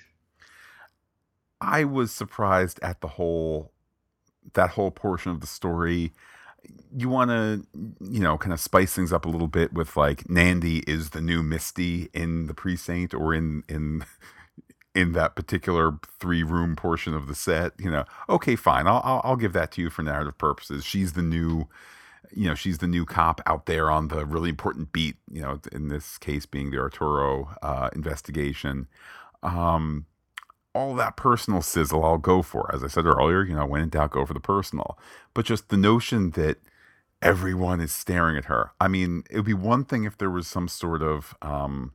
I 1.60 1.84
was 1.84 2.12
surprised 2.12 2.80
at 2.82 3.00
the 3.00 3.08
whole 3.08 3.72
that 4.54 4.70
whole 4.70 4.90
portion 4.90 5.30
of 5.30 5.40
the 5.40 5.46
story. 5.46 6.12
You 6.96 7.08
want 7.08 7.30
to, 7.30 7.66
you 8.00 8.20
know, 8.20 8.38
kind 8.38 8.52
of 8.52 8.60
spice 8.60 8.94
things 8.94 9.12
up 9.12 9.24
a 9.24 9.28
little 9.28 9.48
bit 9.48 9.72
with 9.72 9.96
like 9.96 10.28
Nandi 10.28 10.78
is 10.86 11.10
the 11.10 11.20
new 11.20 11.42
Misty 11.42 12.08
in 12.14 12.46
the 12.46 12.54
precinct 12.54 13.14
or 13.14 13.34
in 13.34 13.62
in 13.68 14.04
in 14.94 15.12
that 15.12 15.36
particular 15.36 15.98
three 16.18 16.42
room 16.42 16.76
portion 16.76 17.14
of 17.14 17.26
the 17.26 17.34
set. 17.34 17.72
You 17.78 17.90
know, 17.90 18.04
okay, 18.28 18.56
fine, 18.56 18.86
I'll, 18.86 19.02
I'll 19.04 19.20
I'll 19.24 19.36
give 19.36 19.52
that 19.52 19.72
to 19.72 19.82
you 19.82 19.90
for 19.90 20.02
narrative 20.02 20.38
purposes. 20.38 20.84
She's 20.84 21.12
the 21.12 21.22
new 21.22 21.68
you 22.32 22.48
know 22.48 22.54
she's 22.54 22.78
the 22.78 22.86
new 22.86 23.04
cop 23.04 23.40
out 23.46 23.66
there 23.66 23.90
on 23.90 24.08
the 24.08 24.24
really 24.24 24.48
important 24.48 24.92
beat 24.92 25.16
you 25.30 25.40
know 25.42 25.60
in 25.72 25.88
this 25.88 26.18
case 26.18 26.46
being 26.46 26.70
the 26.70 26.78
arturo 26.78 27.54
uh, 27.62 27.90
investigation. 27.94 28.86
Um, 29.42 30.06
all 30.72 30.94
that 30.94 31.16
personal 31.16 31.62
sizzle 31.62 32.04
i'll 32.04 32.18
go 32.18 32.42
for. 32.42 32.70
As 32.74 32.84
i 32.84 32.86
said 32.86 33.06
earlier 33.06 33.44
you 33.44 33.54
know 33.54 33.66
when 33.66 33.82
in 33.82 33.88
doubt 33.88 34.12
go 34.12 34.24
for 34.24 34.34
the 34.34 34.40
personal. 34.40 34.98
But 35.34 35.44
just 35.44 35.68
the 35.68 35.76
notion 35.76 36.30
that 36.32 36.58
everyone 37.22 37.80
is 37.80 37.92
staring 37.92 38.36
at 38.36 38.46
her. 38.46 38.72
I 38.80 38.88
mean 38.88 39.24
it 39.30 39.36
would 39.36 39.44
be 39.44 39.54
one 39.54 39.84
thing 39.84 40.04
if 40.04 40.16
there 40.16 40.30
was 40.30 40.46
some 40.46 40.68
sort 40.68 41.02
of 41.02 41.34
um, 41.42 41.92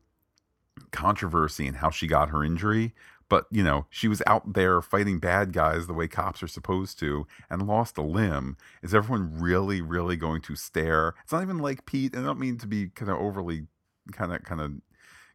controversy 0.92 1.68
in 1.68 1.76
how 1.76 1.90
she 1.90 2.08
got 2.08 2.30
her 2.30 2.44
injury 2.44 2.94
but 3.30 3.46
you 3.52 3.64
know 3.64 3.86
she 3.90 4.08
was 4.08 4.22
out 4.28 4.54
there 4.54 4.82
fighting 4.82 5.20
bad 5.20 5.54
guys 5.54 5.88
the 5.88 5.94
way 5.94 6.08
cops 6.08 6.44
are 6.44 6.48
supposed 6.48 7.00
to 7.00 7.26
and 7.50 7.68
lost 7.68 7.98
a 7.98 8.02
limb. 8.02 8.58
Is 8.82 8.94
everyone 8.94 9.40
really 9.40 9.82
really 9.82 10.16
going 10.16 10.42
to 10.44 10.56
stare? 10.56 11.14
It's 11.24 11.34
not 11.34 11.44
even 11.44 11.60
like 11.60 11.86
pete 11.86 12.14
and 12.14 12.24
i 12.24 12.28
don't 12.28 12.40
mean 12.40 12.58
to 12.58 12.68
be 12.68 12.88
kind 12.90 13.12
of 13.12 13.18
overly 13.18 13.68
kind 14.12 14.34
of 14.34 14.44
kind 14.44 14.62
of 14.62 14.72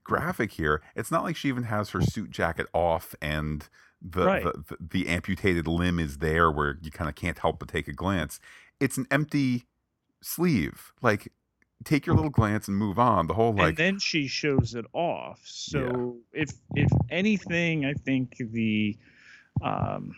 graphic 0.04 0.52
here. 0.52 0.82
It's 0.94 1.10
not 1.10 1.22
like 1.22 1.36
she 1.36 1.48
even 1.48 1.64
has 1.64 1.90
her 1.90 2.00
suit 2.00 2.30
jacket 2.30 2.66
off 2.72 3.14
and 3.20 3.68
the, 4.02 4.24
right. 4.24 4.42
the, 4.42 4.52
the, 4.68 4.76
the 4.80 5.08
amputated 5.08 5.66
limb 5.66 5.98
is 5.98 6.18
there 6.18 6.50
where 6.50 6.78
you 6.82 6.90
kind 6.90 7.08
of 7.08 7.14
can't 7.14 7.38
help 7.38 7.58
but 7.58 7.68
take 7.68 7.86
a 7.86 7.92
glance. 7.92 8.40
It's 8.80 8.96
an 8.96 9.06
empty 9.10 9.66
sleeve. 10.22 10.92
Like 11.02 11.32
take 11.84 12.06
your 12.06 12.14
little 12.14 12.30
glance 12.30 12.68
and 12.68 12.76
move 12.76 12.98
on. 12.98 13.26
The 13.26 13.34
whole 13.34 13.52
like 13.52 13.68
and 13.68 13.76
then 13.76 13.98
she 13.98 14.26
shows 14.26 14.74
it 14.74 14.84
off. 14.92 15.40
So 15.44 16.18
yeah. 16.32 16.42
if 16.42 16.52
if 16.74 16.90
anything, 17.10 17.84
I 17.84 17.94
think 17.94 18.36
the 18.38 18.96
um 19.62 20.14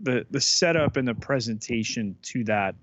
the 0.00 0.26
the 0.30 0.40
setup 0.40 0.96
and 0.96 1.06
the 1.06 1.14
presentation 1.14 2.16
to 2.22 2.44
that 2.44 2.74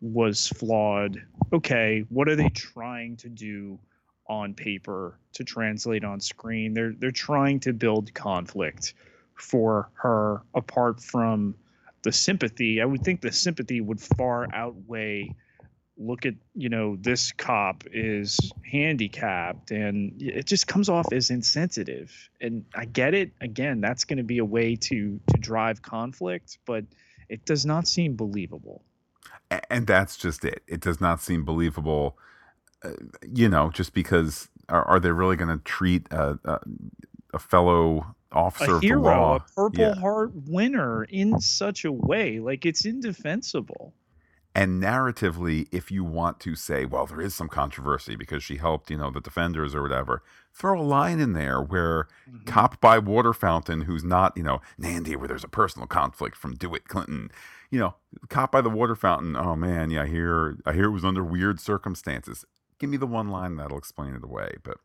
was 0.00 0.48
flawed. 0.48 1.22
Okay, 1.52 2.04
what 2.08 2.28
are 2.28 2.36
they 2.36 2.50
trying 2.50 3.16
to 3.18 3.28
do 3.28 3.78
on 4.26 4.54
paper 4.54 5.18
to 5.34 5.44
translate 5.44 6.04
on 6.04 6.20
screen? 6.20 6.74
They're 6.74 6.94
they're 6.98 7.10
trying 7.10 7.60
to 7.60 7.72
build 7.72 8.12
conflict 8.14 8.94
for 9.34 9.90
her 9.94 10.42
apart 10.54 11.02
from 11.02 11.54
the 12.02 12.12
sympathy. 12.12 12.80
I 12.82 12.84
would 12.84 13.02
think 13.02 13.20
the 13.20 13.32
sympathy 13.32 13.80
would 13.80 14.00
far 14.00 14.46
outweigh 14.52 15.34
look 15.96 16.26
at 16.26 16.34
you 16.54 16.68
know 16.68 16.96
this 17.00 17.32
cop 17.32 17.84
is 17.92 18.52
handicapped 18.70 19.70
and 19.70 20.20
it 20.20 20.46
just 20.46 20.66
comes 20.66 20.88
off 20.88 21.12
as 21.12 21.30
insensitive 21.30 22.28
and 22.40 22.64
i 22.74 22.84
get 22.84 23.14
it 23.14 23.30
again 23.40 23.80
that's 23.80 24.04
going 24.04 24.16
to 24.16 24.24
be 24.24 24.38
a 24.38 24.44
way 24.44 24.74
to 24.74 25.20
to 25.28 25.38
drive 25.38 25.82
conflict 25.82 26.58
but 26.66 26.84
it 27.28 27.44
does 27.44 27.64
not 27.64 27.86
seem 27.86 28.16
believable 28.16 28.82
and 29.70 29.86
that's 29.86 30.16
just 30.16 30.44
it 30.44 30.62
it 30.66 30.80
does 30.80 31.00
not 31.00 31.20
seem 31.20 31.44
believable 31.44 32.18
uh, 32.82 32.90
you 33.32 33.48
know 33.48 33.70
just 33.70 33.94
because 33.94 34.48
are, 34.68 34.84
are 34.84 35.00
they 35.00 35.12
really 35.12 35.36
going 35.36 35.56
to 35.56 35.62
treat 35.64 36.06
a, 36.10 36.38
a, 36.44 36.60
a 37.34 37.38
fellow 37.38 38.14
officer 38.34 38.72
a 38.72 38.76
of 38.76 38.82
hero, 38.82 39.02
the 39.02 39.08
law. 39.08 39.36
a 39.36 39.40
Purple 39.54 39.84
Yeah. 39.84 39.94
Heart 39.94 40.32
winner 40.48 41.04
in 41.04 41.40
such 41.40 41.84
a 41.84 41.92
way. 41.92 42.40
Like 42.40 42.66
it's 42.66 42.84
indefensible. 42.84 43.94
And 44.54 44.80
narratively, 44.80 45.66
if 45.72 45.90
you 45.90 46.04
want 46.04 46.38
to 46.40 46.54
say, 46.54 46.84
well, 46.84 47.06
there 47.06 47.20
is 47.20 47.34
some 47.34 47.48
controversy 47.48 48.14
because 48.14 48.44
she 48.44 48.56
helped, 48.58 48.88
you 48.88 48.96
know, 48.96 49.10
the 49.10 49.20
defenders 49.20 49.74
or 49.74 49.82
whatever, 49.82 50.22
throw 50.52 50.80
a 50.80 50.82
line 50.82 51.18
in 51.18 51.32
there 51.32 51.60
where 51.60 52.06
Mhm. 52.30 52.46
cop 52.46 52.80
by 52.80 52.98
water 52.98 53.32
fountain 53.32 53.82
who's 53.82 54.04
not, 54.04 54.36
you 54.36 54.44
know, 54.44 54.60
Nandi, 54.78 55.16
where 55.16 55.26
there's 55.26 55.42
a 55.42 55.48
personal 55.48 55.88
conflict 55.88 56.36
from 56.36 56.54
DeWitt 56.54 56.86
Clinton. 56.86 57.30
You 57.70 57.80
know, 57.80 57.94
cop 58.28 58.52
by 58.52 58.60
the 58.60 58.70
water 58.70 58.94
fountain. 58.94 59.34
Oh 59.34 59.56
man, 59.56 59.90
yeah, 59.90 60.02
I 60.02 60.06
hear 60.06 60.56
I 60.64 60.72
hear 60.72 60.84
it 60.84 60.90
was 60.92 61.04
under 61.04 61.24
weird 61.24 61.58
circumstances. 61.58 62.44
Give 62.78 62.88
me 62.90 62.96
the 62.96 63.06
one 63.08 63.28
line 63.30 63.56
that'll 63.56 63.78
explain 63.78 64.14
it 64.14 64.22
away. 64.22 64.56
But 64.62 64.78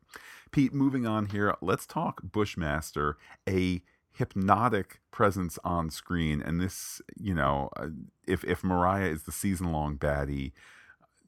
Pete, 0.51 0.73
moving 0.73 1.05
on 1.05 1.27
here, 1.27 1.55
let's 1.61 1.85
talk 1.85 2.21
Bushmaster, 2.23 3.17
a 3.47 3.83
hypnotic 4.11 5.01
presence 5.11 5.57
on 5.63 5.89
screen. 5.89 6.41
And 6.41 6.59
this, 6.59 7.01
you 7.15 7.33
know, 7.33 7.69
uh, 7.77 7.87
if 8.27 8.43
if 8.43 8.63
Mariah 8.63 9.09
is 9.09 9.23
the 9.23 9.31
season 9.31 9.71
long 9.71 9.97
baddie, 9.97 10.51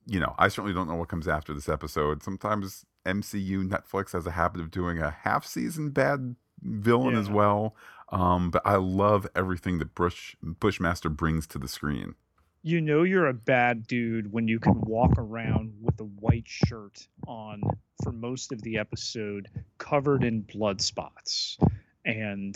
you 0.05 0.19
know, 0.19 0.35
I 0.38 0.47
certainly 0.47 0.73
don't 0.73 0.88
know 0.88 0.95
what 0.95 1.09
comes 1.09 1.27
after 1.27 1.53
this 1.53 1.69
episode. 1.69 2.23
Sometimes 2.23 2.85
MCU 3.05 3.67
Netflix 3.67 4.13
has 4.13 4.25
a 4.25 4.31
habit 4.31 4.61
of 4.61 4.71
doing 4.71 5.00
a 5.00 5.11
half 5.11 5.45
season 5.45 5.89
bad 5.89 6.35
villain 6.61 7.15
as 7.15 7.29
well. 7.29 7.75
Um, 8.09 8.51
but 8.51 8.61
I 8.65 8.75
love 8.75 9.27
everything 9.35 9.79
that 9.79 9.95
Bush 9.95 10.35
Bushmaster 10.43 11.09
brings 11.09 11.47
to 11.47 11.59
the 11.59 11.67
screen. 11.67 12.15
You 12.63 12.79
know 12.79 13.01
you're 13.03 13.27
a 13.27 13.33
bad 13.33 13.88
dude 13.88 14.31
when 14.31 14.47
you 14.47 14.59
can 14.59 14.79
walk 14.81 15.13
around 15.17 15.73
with 15.81 16.00
a 16.00 16.03
white 16.03 16.47
shirt 16.47 17.07
on 17.25 17.61
for 18.03 18.11
most 18.11 18.51
of 18.51 18.61
the 18.61 18.77
episode 18.77 19.47
covered 19.79 20.23
in 20.23 20.41
blood 20.41 20.79
spots 20.79 21.57
and 22.05 22.55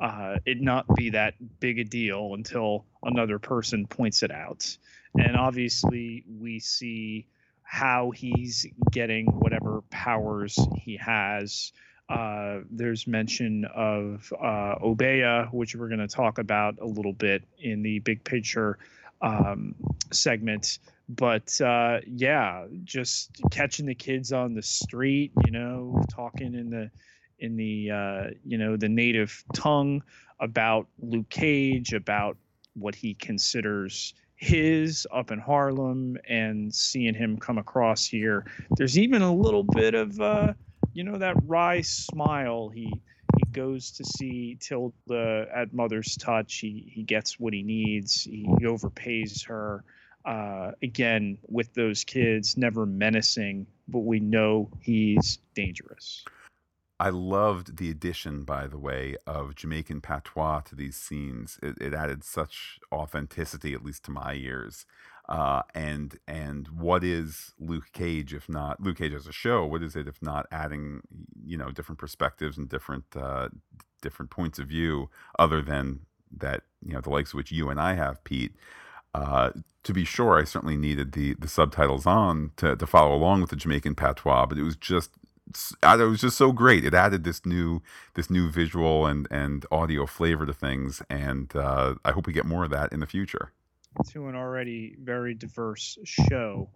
uh, 0.00 0.36
it 0.46 0.60
not 0.60 0.86
be 0.94 1.10
that 1.10 1.34
big 1.60 1.78
a 1.78 1.84
deal 1.84 2.34
until 2.34 2.84
another 3.02 3.38
person 3.38 3.86
points 3.86 4.22
it 4.22 4.30
out. 4.30 4.76
And 5.18 5.36
obviously, 5.36 6.24
we 6.40 6.60
see 6.60 7.26
how 7.62 8.10
he's 8.10 8.66
getting 8.90 9.26
whatever 9.26 9.82
powers 9.90 10.58
he 10.76 10.96
has. 10.96 11.72
Uh, 12.08 12.60
there's 12.70 13.06
mention 13.06 13.64
of 13.64 14.32
uh, 14.42 14.74
Obeah, 14.82 15.48
which 15.52 15.76
we're 15.76 15.88
going 15.88 16.00
to 16.00 16.08
talk 16.08 16.38
about 16.38 16.78
a 16.80 16.86
little 16.86 17.12
bit 17.12 17.44
in 17.60 17.82
the 17.82 18.00
big 18.00 18.24
picture 18.24 18.78
um, 19.22 19.74
segment. 20.10 20.78
But 21.08 21.60
uh, 21.60 21.98
yeah, 22.06 22.66
just 22.84 23.40
catching 23.50 23.86
the 23.86 23.94
kids 23.94 24.32
on 24.32 24.54
the 24.54 24.62
street, 24.62 25.32
you 25.44 25.52
know, 25.52 26.02
talking 26.10 26.54
in 26.54 26.70
the 26.70 26.90
in 27.40 27.56
the 27.56 27.90
uh, 27.90 28.24
you 28.44 28.58
know 28.58 28.76
the 28.76 28.88
native 28.88 29.44
tongue 29.54 30.02
about 30.38 30.86
Luke 31.00 31.28
Cage, 31.28 31.92
about 31.92 32.36
what 32.74 32.94
he 32.94 33.14
considers 33.14 34.14
his 34.36 35.06
up 35.12 35.30
in 35.30 35.38
Harlem, 35.38 36.16
and 36.28 36.74
seeing 36.74 37.14
him 37.14 37.36
come 37.36 37.58
across 37.58 38.06
here. 38.06 38.46
There's 38.76 38.98
even 38.98 39.22
a 39.22 39.34
little 39.34 39.64
bit 39.64 39.94
of 39.94 40.20
uh, 40.20 40.52
you 40.92 41.04
know 41.04 41.18
that 41.18 41.36
wry 41.46 41.80
smile. 41.82 42.68
He 42.68 42.92
he 43.36 43.44
goes 43.52 43.90
to 43.92 44.04
see 44.04 44.56
Tilda 44.60 45.46
at 45.54 45.72
Mother's 45.72 46.16
Touch. 46.16 46.58
He 46.58 46.90
he 46.92 47.02
gets 47.02 47.38
what 47.38 47.52
he 47.52 47.62
needs. 47.62 48.24
He 48.24 48.46
overpays 48.62 49.46
her. 49.46 49.84
Uh, 50.22 50.72
again, 50.82 51.38
with 51.48 51.72
those 51.72 52.04
kids, 52.04 52.58
never 52.58 52.84
menacing, 52.84 53.66
but 53.88 54.00
we 54.00 54.20
know 54.20 54.70
he's 54.80 55.38
dangerous. 55.54 56.24
I 57.00 57.08
loved 57.08 57.78
the 57.78 57.90
addition, 57.90 58.42
by 58.42 58.66
the 58.66 58.76
way, 58.76 59.16
of 59.26 59.54
Jamaican 59.54 60.02
patois 60.02 60.60
to 60.60 60.74
these 60.74 60.96
scenes. 60.96 61.58
It, 61.62 61.78
it 61.80 61.94
added 61.94 62.22
such 62.22 62.78
authenticity, 62.92 63.72
at 63.72 63.82
least 63.82 64.04
to 64.04 64.10
my 64.10 64.34
ears. 64.34 64.84
Uh, 65.26 65.62
and 65.74 66.18
and 66.28 66.68
what 66.68 67.02
is 67.02 67.54
Luke 67.58 67.86
Cage 67.94 68.34
if 68.34 68.48
not 68.50 68.82
Luke 68.82 68.98
Cage 68.98 69.14
as 69.14 69.26
a 69.26 69.32
show? 69.32 69.64
What 69.64 69.82
is 69.82 69.96
it 69.96 70.08
if 70.08 70.20
not 70.20 70.46
adding 70.52 71.00
you 71.42 71.56
know 71.56 71.70
different 71.70 71.98
perspectives 72.00 72.58
and 72.58 72.68
different 72.68 73.04
uh, 73.16 73.48
different 74.02 74.30
points 74.30 74.58
of 74.58 74.66
view, 74.66 75.08
other 75.38 75.62
than 75.62 76.00
that 76.36 76.64
you 76.84 76.92
know 76.92 77.00
the 77.00 77.10
likes 77.10 77.30
of 77.30 77.36
which 77.36 77.52
you 77.52 77.70
and 77.70 77.80
I 77.80 77.94
have, 77.94 78.22
Pete. 78.24 78.54
Uh, 79.14 79.50
to 79.84 79.92
be 79.92 80.04
sure, 80.04 80.38
I 80.38 80.44
certainly 80.44 80.76
needed 80.76 81.12
the 81.12 81.34
the 81.38 81.48
subtitles 81.48 82.06
on 82.06 82.50
to, 82.56 82.76
to 82.76 82.86
follow 82.86 83.14
along 83.14 83.40
with 83.40 83.50
the 83.50 83.56
Jamaican 83.56 83.94
patois, 83.94 84.46
but 84.46 84.58
it 84.58 84.62
was 84.64 84.76
just 84.76 85.12
it 85.82 86.04
was 86.04 86.20
just 86.20 86.36
so 86.36 86.52
great. 86.52 86.84
It 86.84 86.94
added 86.94 87.24
this 87.24 87.44
new 87.44 87.82
this 88.14 88.30
new 88.30 88.50
visual 88.50 89.06
and 89.06 89.26
and 89.30 89.66
audio 89.70 90.06
flavor 90.06 90.46
to 90.46 90.52
things, 90.52 91.02
and 91.10 91.54
uh, 91.54 91.94
I 92.04 92.12
hope 92.12 92.26
we 92.26 92.32
get 92.32 92.46
more 92.46 92.64
of 92.64 92.70
that 92.70 92.92
in 92.92 93.00
the 93.00 93.06
future. 93.06 93.52
to 94.08 94.28
an 94.28 94.36
already 94.36 94.96
very 95.02 95.34
diverse 95.34 95.98
show. 96.04 96.68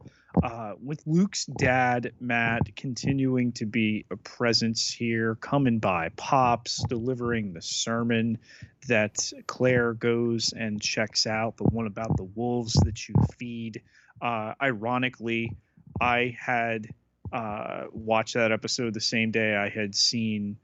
Uh, 0.42 0.72
with 0.82 1.00
Luke's 1.06 1.46
dad, 1.46 2.12
Matt, 2.20 2.74
continuing 2.74 3.52
to 3.52 3.66
be 3.66 4.04
a 4.10 4.16
presence 4.16 4.90
here, 4.90 5.37
coming 5.37 5.78
by 5.78 6.08
Pops, 6.16 6.82
delivering 6.88 7.52
the 7.52 7.62
sermon 7.62 8.38
that 8.88 9.32
Claire 9.46 9.94
goes 9.94 10.52
and 10.56 10.82
checks 10.82 11.26
out, 11.26 11.56
the 11.56 11.64
one 11.64 11.87
about 11.87 12.16
the 12.16 12.24
wolves 12.24 12.72
that 12.84 13.08
you 13.08 13.14
feed. 13.38 13.80
Uh, 14.20 14.54
ironically, 14.60 15.56
I 16.00 16.37
had 16.38 16.88
uh, 17.35 17.87
watched 17.92 18.35
that 18.35 18.53
episode 18.53 18.94
the 18.94 19.01
same 19.01 19.33
day 19.33 19.57
I 19.57 19.68
had 19.68 19.92
seen 19.94 20.57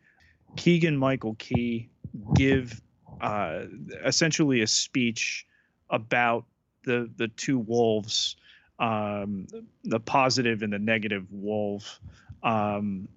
Keegan 0.57 0.97
Michael 0.97 1.35
Key 1.35 1.91
give 2.37 2.81
uh, 3.21 3.65
essentially 4.05 4.63
a 4.63 4.69
speech 4.69 5.47
about 5.91 6.45
the 6.85 7.11
the 7.17 7.27
two 7.27 7.59
wolves, 7.59 8.37
um, 8.79 9.49
the 9.83 9.99
positive 9.99 10.63
and 10.63 10.73
the 10.73 10.79
negative 10.79 11.27
wolf, 11.33 12.01
um, 12.45 13.09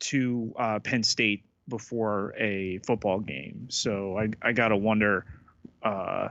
to 0.00 0.52
uh, 0.58 0.80
Penn 0.80 1.04
State 1.04 1.44
before 1.68 2.34
a 2.36 2.78
football 2.78 3.20
game. 3.20 3.68
So 3.70 4.18
I 4.18 4.28
I 4.42 4.52
gotta 4.52 4.76
wonder. 4.76 5.24
Uh, 5.84 6.28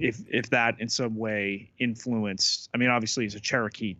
if 0.00 0.20
if 0.28 0.50
that 0.50 0.80
in 0.80 0.88
some 0.88 1.16
way 1.16 1.72
influenced, 1.78 2.68
I 2.74 2.78
mean, 2.78 2.90
obviously 2.90 3.24
it's 3.24 3.34
a 3.34 3.40
Cherokee 3.40 3.96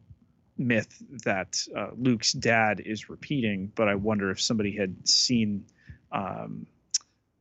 myth 0.58 1.02
that 1.24 1.64
uh, 1.76 1.88
Luke's 1.96 2.32
dad 2.32 2.80
is 2.84 3.08
repeating, 3.08 3.72
but 3.74 3.88
I 3.88 3.94
wonder 3.94 4.30
if 4.30 4.40
somebody 4.40 4.76
had 4.76 5.08
seen 5.08 5.64
um, 6.12 6.66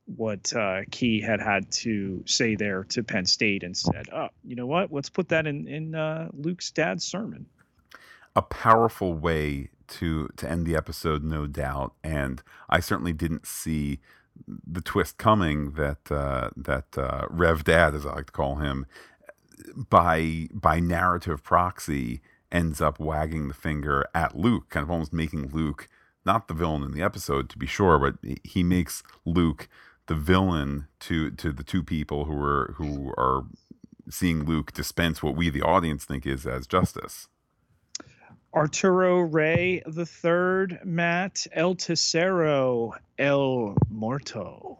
what 0.05 0.53
uh, 0.53 0.81
Key 0.91 1.19
had 1.21 1.41
had 1.41 1.71
to 1.71 2.23
say 2.25 2.55
there 2.55 2.83
to 2.85 3.03
Penn 3.03 3.25
State 3.25 3.63
and 3.63 3.75
said, 3.75 4.07
"Oh, 4.13 4.29
you 4.43 4.55
know 4.55 4.67
what? 4.67 4.91
Let's 4.91 5.09
put 5.09 5.29
that 5.29 5.47
in 5.47 5.67
in 5.67 5.95
uh, 5.95 6.29
Luke's 6.33 6.71
dad's 6.71 7.03
sermon." 7.03 7.47
a 8.37 8.41
powerful 8.43 9.15
way 9.15 9.67
to 9.87 10.29
to 10.37 10.49
end 10.49 10.65
the 10.65 10.75
episode, 10.75 11.23
no 11.23 11.47
doubt. 11.47 11.93
And 12.03 12.41
I 12.69 12.79
certainly 12.79 13.13
didn't 13.13 13.47
see 13.47 13.99
the 14.45 14.81
twist 14.81 15.17
coming 15.17 15.71
that 15.71 16.11
uh, 16.11 16.51
that 16.55 16.97
uh, 16.97 17.25
Rev 17.29 17.63
Dad, 17.63 17.95
as 17.95 18.05
I 18.05 18.13
like 18.13 18.27
to 18.27 18.31
call 18.31 18.57
him, 18.57 18.85
by 19.75 20.47
by 20.53 20.79
narrative 20.79 21.43
proxy, 21.43 22.21
ends 22.51 22.81
up 22.81 22.99
wagging 22.99 23.47
the 23.47 23.53
finger 23.53 24.05
at 24.13 24.37
Luke, 24.37 24.69
kind 24.69 24.83
of 24.83 24.91
almost 24.91 25.13
making 25.13 25.49
Luke 25.51 25.87
not 26.25 26.47
the 26.47 26.53
villain 26.53 26.83
in 26.83 26.91
the 26.91 27.01
episode, 27.01 27.49
to 27.49 27.57
be 27.57 27.65
sure, 27.65 27.97
but 27.97 28.15
he 28.43 28.61
makes 28.61 29.01
Luke 29.25 29.69
the 30.07 30.15
villain 30.15 30.87
to 30.99 31.31
to 31.31 31.51
the 31.51 31.63
two 31.63 31.83
people 31.83 32.25
who 32.25 32.37
are 32.37 32.73
who 32.77 33.13
are 33.17 33.43
seeing 34.09 34.45
Luke 34.45 34.71
dispense 34.73 35.21
what 35.21 35.35
we 35.35 35.49
the 35.49 35.61
audience 35.61 36.05
think 36.05 36.25
is 36.25 36.45
as 36.45 36.67
justice. 36.67 37.27
Arturo 38.53 39.19
Rey 39.19 39.83
the 39.85 40.05
third, 40.05 40.79
Matt 40.83 41.45
El 41.51 41.75
Tesoro 41.75 42.93
El 43.17 43.75
Morto. 43.89 44.76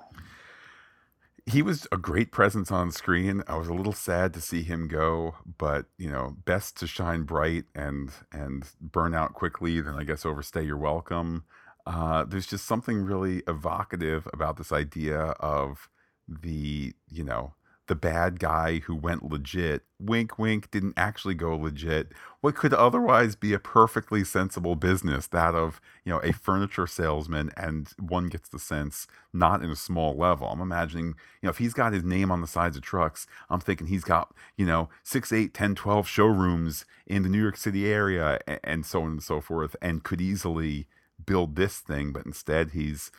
He 1.48 1.62
was 1.62 1.88
a 1.94 1.98
great 1.98 2.32
presence 2.32 2.72
on 2.72 2.92
screen. 2.92 3.42
I 3.48 3.56
was 3.58 3.70
a 3.70 3.74
little 3.74 3.94
sad 3.94 4.34
to 4.34 4.42
see 4.42 4.64
him 4.64 4.90
go, 4.90 5.36
but 5.58 5.86
you 5.98 6.12
know, 6.12 6.36
best 6.46 6.76
to 6.78 6.88
shine 6.88 7.24
bright 7.24 7.64
and 7.74 8.12
and 8.34 8.70
burn 8.82 9.16
out 9.16 9.34
quickly 9.34 9.80
than 9.80 9.96
I 9.96 10.04
guess 10.04 10.26
overstay 10.26 10.64
your 10.64 10.78
welcome. 10.78 11.46
Uh, 11.86 12.26
there's 12.26 12.48
just 12.48 12.66
something 12.66 13.02
really 13.02 13.44
evocative 13.48 14.28
about 14.34 14.58
this 14.58 14.74
idea 14.74 15.20
of 15.40 15.90
the 16.28 16.94
you 17.10 17.24
know 17.24 17.54
the 17.88 17.96
bad 17.96 18.40
guy 18.40 18.80
who 18.80 18.96
went 18.96 19.30
legit. 19.30 19.84
Wink, 20.00 20.38
wink, 20.38 20.70
didn't 20.72 20.94
actually 20.98 21.34
go 21.34 21.56
legit. 21.56 22.12
What 22.42 22.56
could 22.56 22.74
otherwise 22.74 23.36
be 23.36 23.54
a 23.54 23.60
perfectly 23.60 24.24
sensible 24.24 24.76
business, 24.76 25.28
that 25.28 25.56
of, 25.56 25.82
you 26.06 26.14
know, 26.14 26.20
a 26.20 26.32
furniture 26.32 26.88
salesman, 26.88 27.52
and 27.58 27.90
one 28.00 28.28
gets 28.28 28.50
the 28.50 28.60
sense 28.60 29.08
not 29.34 29.64
in 29.64 29.70
a 29.70 29.76
small 29.76 30.16
level. 30.16 30.48
I'm 30.48 30.62
imagining, 30.62 31.08
you 31.08 31.44
know, 31.44 31.50
if 31.50 31.58
he's 31.58 31.74
got 31.74 31.94
his 31.94 32.04
name 32.04 32.32
on 32.32 32.42
the 32.42 32.48
sides 32.48 32.78
of 32.78 32.84
trucks, 32.84 33.26
I'm 33.50 33.60
thinking 33.60 33.88
he's 33.88 34.04
got, 34.04 34.34
you 34.56 34.66
know, 34.66 34.90
6, 35.04 35.32
8, 35.32 35.54
10, 35.54 35.76
12 35.76 36.08
showrooms 36.08 36.86
in 37.06 37.24
the 37.24 37.30
New 37.30 37.42
York 37.42 37.58
City 37.58 37.88
area 37.88 38.40
and 38.64 38.86
so 38.86 39.02
on 39.02 39.12
and 39.12 39.24
so 39.24 39.42
forth, 39.42 39.76
and 39.82 40.04
could 40.04 40.22
easily 40.22 40.88
build 41.26 41.56
this 41.56 41.80
thing, 41.80 42.12
but 42.12 42.26
instead 42.26 42.72
he's 42.72 43.12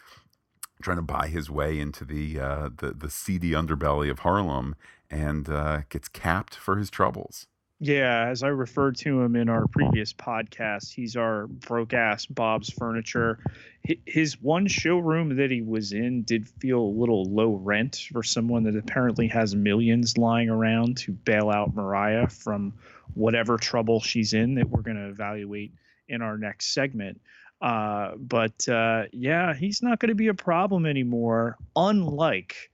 trying 0.82 0.98
to 0.98 1.02
buy 1.02 1.28
his 1.28 1.50
way 1.50 1.78
into 1.78 2.04
the 2.04 2.38
uh, 2.38 2.70
the 2.76 2.92
the 2.92 3.10
seedy 3.10 3.50
underbelly 3.50 4.10
of 4.10 4.20
Harlem 4.20 4.74
and 5.10 5.48
uh, 5.48 5.82
gets 5.88 6.08
capped 6.08 6.54
for 6.54 6.76
his 6.76 6.90
troubles. 6.90 7.46
Yeah, 7.80 8.26
as 8.28 8.42
I 8.42 8.48
referred 8.48 8.96
to 8.98 9.20
him 9.22 9.36
in 9.36 9.48
our 9.48 9.68
previous 9.68 10.12
podcast, 10.12 10.92
he's 10.92 11.14
our 11.14 11.46
broke 11.46 11.94
ass 11.94 12.26
Bob's 12.26 12.70
Furniture. 12.70 13.38
His 14.04 14.40
one 14.42 14.66
showroom 14.66 15.36
that 15.36 15.52
he 15.52 15.62
was 15.62 15.92
in 15.92 16.24
did 16.24 16.48
feel 16.48 16.80
a 16.80 16.98
little 16.98 17.24
low 17.24 17.54
rent 17.54 18.08
for 18.12 18.24
someone 18.24 18.64
that 18.64 18.74
apparently 18.74 19.28
has 19.28 19.54
millions 19.54 20.18
lying 20.18 20.48
around 20.48 20.96
to 20.98 21.12
bail 21.12 21.50
out 21.50 21.72
Mariah 21.72 22.26
from 22.26 22.74
whatever 23.14 23.56
trouble 23.56 24.00
she's 24.00 24.32
in 24.32 24.56
that 24.56 24.68
we're 24.68 24.82
going 24.82 24.96
to 24.96 25.08
evaluate 25.08 25.72
in 26.08 26.20
our 26.20 26.36
next 26.36 26.74
segment. 26.74 27.20
Uh, 27.61 28.12
but 28.16 28.68
uh, 28.68 29.05
yeah, 29.12 29.55
he's 29.55 29.83
not 29.83 29.99
going 29.99 30.11
to 30.11 30.14
be 30.14 30.29
a 30.29 30.35
problem 30.35 30.87
anymore, 30.87 31.57
unlike 31.77 32.71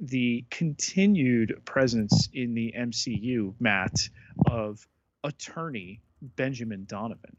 the 0.00 0.44
continued 0.50 1.62
presence 1.64 2.28
in 2.32 2.54
the 2.54 2.74
MCU, 2.76 3.54
Matt, 3.60 4.08
of 4.46 4.86
attorney 5.22 6.00
Benjamin 6.20 6.84
Donovan. 6.86 7.36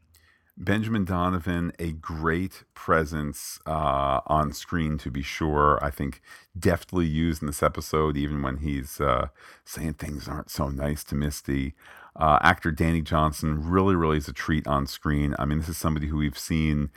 Benjamin 0.58 1.04
Donovan, 1.04 1.72
a 1.78 1.92
great 1.92 2.64
presence 2.72 3.60
uh, 3.66 4.20
on 4.26 4.54
screen 4.54 4.96
to 4.98 5.10
be 5.10 5.22
sure. 5.22 5.78
I 5.82 5.90
think 5.90 6.22
deftly 6.58 7.04
used 7.04 7.42
in 7.42 7.46
this 7.46 7.62
episode, 7.62 8.16
even 8.16 8.40
when 8.40 8.58
he's 8.58 8.98
uh, 8.98 9.28
saying 9.66 9.94
things 9.94 10.28
aren't 10.28 10.50
so 10.50 10.68
nice 10.68 11.04
to 11.04 11.14
Misty. 11.14 11.74
Uh, 12.18 12.38
actor 12.42 12.70
Danny 12.70 13.02
Johnson 13.02 13.68
really, 13.68 13.94
really 13.94 14.16
is 14.16 14.28
a 14.28 14.32
treat 14.32 14.66
on 14.66 14.86
screen. 14.86 15.34
I 15.38 15.44
mean, 15.44 15.58
this 15.58 15.68
is 15.68 15.76
somebody 15.76 16.06
who 16.06 16.16
we've 16.16 16.38
seen 16.38 16.90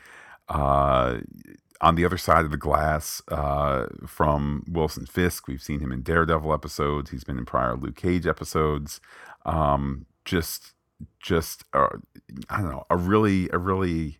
uh, 0.47 1.17
on 1.82 1.95
the 1.95 2.05
other 2.05 2.17
side 2.17 2.45
of 2.45 2.51
the 2.51 2.58
glass 2.58 3.21
uh, 3.27 3.88
from 4.08 4.63
Wilson 4.67 5.05
Fisk. 5.05 5.47
We've 5.47 5.62
seen 5.62 5.82
him 5.82 5.91
in 5.91 6.01
Daredevil 6.03 6.53
episodes. 6.53 7.12
He's 7.12 7.23
been 7.23 7.38
in 7.38 7.45
prior 7.45 7.75
Luke 7.75 7.95
Cage 7.97 8.25
episodes. 8.25 9.01
Um, 9.45 10.05
just, 10.23 10.73
just 11.21 11.65
I 11.73 12.62
don't 12.62 12.71
know, 12.71 12.86
a 12.89 12.95
really, 12.95 13.49
a 13.51 13.58
really 13.58 14.19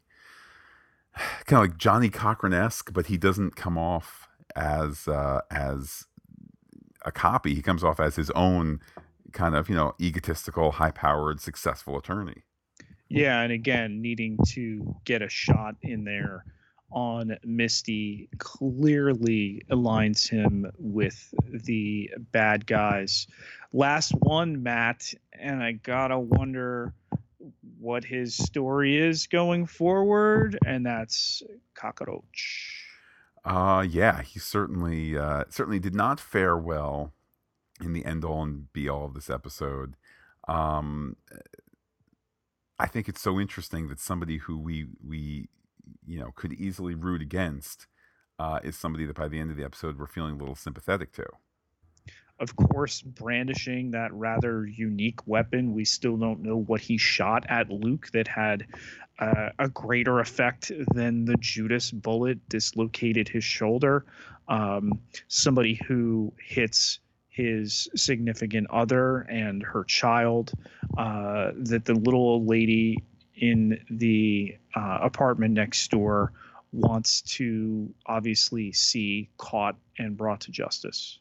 kind 1.46 1.64
of 1.64 1.70
like 1.70 1.78
Johnnie 1.78 2.10
Cochran 2.10 2.54
esque, 2.54 2.94
but 2.94 3.08
he 3.08 3.18
doesn't 3.18 3.56
come 3.56 3.78
off 3.78 4.28
as 4.56 5.08
uh, 5.08 5.42
as 5.52 6.06
a 7.06 7.12
copy. 7.12 7.56
He 7.56 7.62
comes 7.62 7.84
off 7.84 8.00
as 8.00 8.16
his 8.16 8.30
own 8.32 8.80
kind 9.34 9.56
of 9.56 9.70
you 9.70 9.76
know 9.76 9.94
egotistical, 10.00 10.74
high 10.74 10.92
powered, 10.92 11.40
successful 11.42 11.98
attorney. 11.98 12.44
Yeah, 13.10 13.42
and 13.42 13.52
again, 13.52 14.02
needing 14.02 14.38
to 14.50 14.96
get 15.04 15.22
a 15.22 15.30
shot 15.30 15.76
in 15.82 16.04
there 16.04 16.46
on 16.92 17.38
Misty 17.44 18.30
clearly 18.38 19.64
aligns 19.70 20.30
him 20.30 20.72
with 20.78 21.34
the 21.46 22.10
bad 22.32 22.66
guys. 22.66 23.28
Last 23.74 24.14
one, 24.20 24.64
Matt, 24.64 25.14
and 25.34 25.62
I 25.62 25.74
gotta 25.74 26.20
wonder 26.20 26.94
what 27.80 28.04
his 28.04 28.36
story 28.36 28.98
is 28.98 29.28
going 29.28 29.66
forward, 29.66 30.58
and 30.66 30.86
that's 30.86 31.44
Cockroach. 31.76 32.86
Uh 33.46 33.86
yeah, 33.90 34.22
he 34.22 34.38
certainly 34.40 35.18
uh, 35.18 35.46
certainly 35.50 35.80
did 35.80 35.96
not 35.96 36.20
fare 36.20 36.58
well 36.58 37.14
in 37.82 37.94
the 37.94 38.06
end 38.06 38.26
all 38.26 38.44
and 38.44 38.72
be 38.74 38.90
all 38.90 39.06
of 39.06 39.14
this 39.14 39.30
episode. 39.30 39.96
Um, 40.48 41.16
I 42.80 42.88
think 42.88 43.10
it's 43.10 43.22
so 43.22 43.40
interesting 43.40 43.88
that 43.90 44.00
somebody 44.00 44.38
who 44.38 44.58
we 44.58 44.88
we 45.06 45.50
you 46.06 46.20
know 46.20 46.32
could 46.36 46.54
easily 46.54 46.96
root 46.96 47.22
against 47.22 47.88
uh, 48.40 48.60
is 48.64 48.78
somebody 48.78 49.06
that 49.06 49.16
by 49.16 49.28
the 49.28 49.40
end 49.40 49.52
of 49.52 49.58
the 49.58 49.66
episode 49.66 50.00
we're 50.00 50.08
feeling 50.08 50.36
a 50.36 50.38
little 50.38 50.56
sympathetic 50.56 51.12
to. 51.14 51.26
Of 52.40 52.56
course, 52.56 53.02
brandishing 53.02 53.92
that 53.92 54.14
rather 54.14 54.66
unique 54.66 55.28
weapon, 55.28 55.74
we 55.74 55.84
still 55.84 56.16
don't 56.16 56.42
know 56.42 56.56
what 56.56 56.80
he 56.80 56.98
shot 56.98 57.46
at 57.50 57.70
Luke 57.70 58.10
that 58.14 58.30
had 58.30 58.66
uh, 59.20 59.50
a 59.60 59.68
greater 59.68 60.22
effect 60.22 60.72
than 60.94 61.26
the 61.26 61.36
Judas 61.42 61.92
bullet 61.92 62.48
dislocated 62.48 63.28
his 63.28 63.44
shoulder. 63.44 64.06
Um, 64.48 65.02
somebody 65.28 65.82
who 65.86 66.34
hits 66.40 67.02
his 67.40 67.88
significant 67.96 68.68
other 68.70 69.20
and 69.22 69.64
her 69.64 69.86
child, 69.86 70.52
uh, 70.98 71.52
that 71.56 71.86
the 71.86 71.94
little 71.94 72.20
old 72.20 72.46
lady 72.46 73.02
in 73.36 73.80
the 73.90 74.58
uh, 74.76 75.00
apartment 75.02 75.54
next 75.54 75.90
door 75.90 76.34
wants 76.74 77.22
to 77.22 77.90
obviously 78.06 78.74
see 78.74 79.30
caught 79.38 79.78
and 79.98 80.18
brought 80.18 80.42
to 80.42 80.52
justice. 80.52 81.20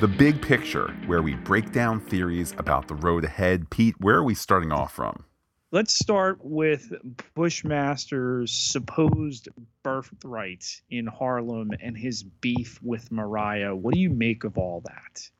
The 0.00 0.08
big 0.08 0.42
picture, 0.42 0.94
where 1.06 1.22
we 1.22 1.36
break 1.36 1.72
down 1.72 2.00
theories 2.00 2.54
about 2.58 2.86
the 2.86 2.94
road 2.94 3.24
ahead. 3.24 3.70
Pete, 3.70 3.94
where 3.98 4.16
are 4.16 4.24
we 4.24 4.34
starting 4.34 4.72
off 4.72 4.92
from? 4.92 5.24
Let's 5.72 5.94
start 5.94 6.38
with 6.42 6.92
Bushmaster's 7.34 8.52
supposed 8.52 9.48
birthright 9.82 10.64
in 10.90 11.06
Harlem 11.06 11.70
and 11.80 11.96
his 11.96 12.22
beef 12.22 12.80
with 12.82 13.10
Mariah. 13.12 13.74
What 13.74 13.94
do 13.94 14.00
you 14.00 14.10
make 14.10 14.44
of 14.44 14.58
all 14.58 14.82
that? 14.86 15.30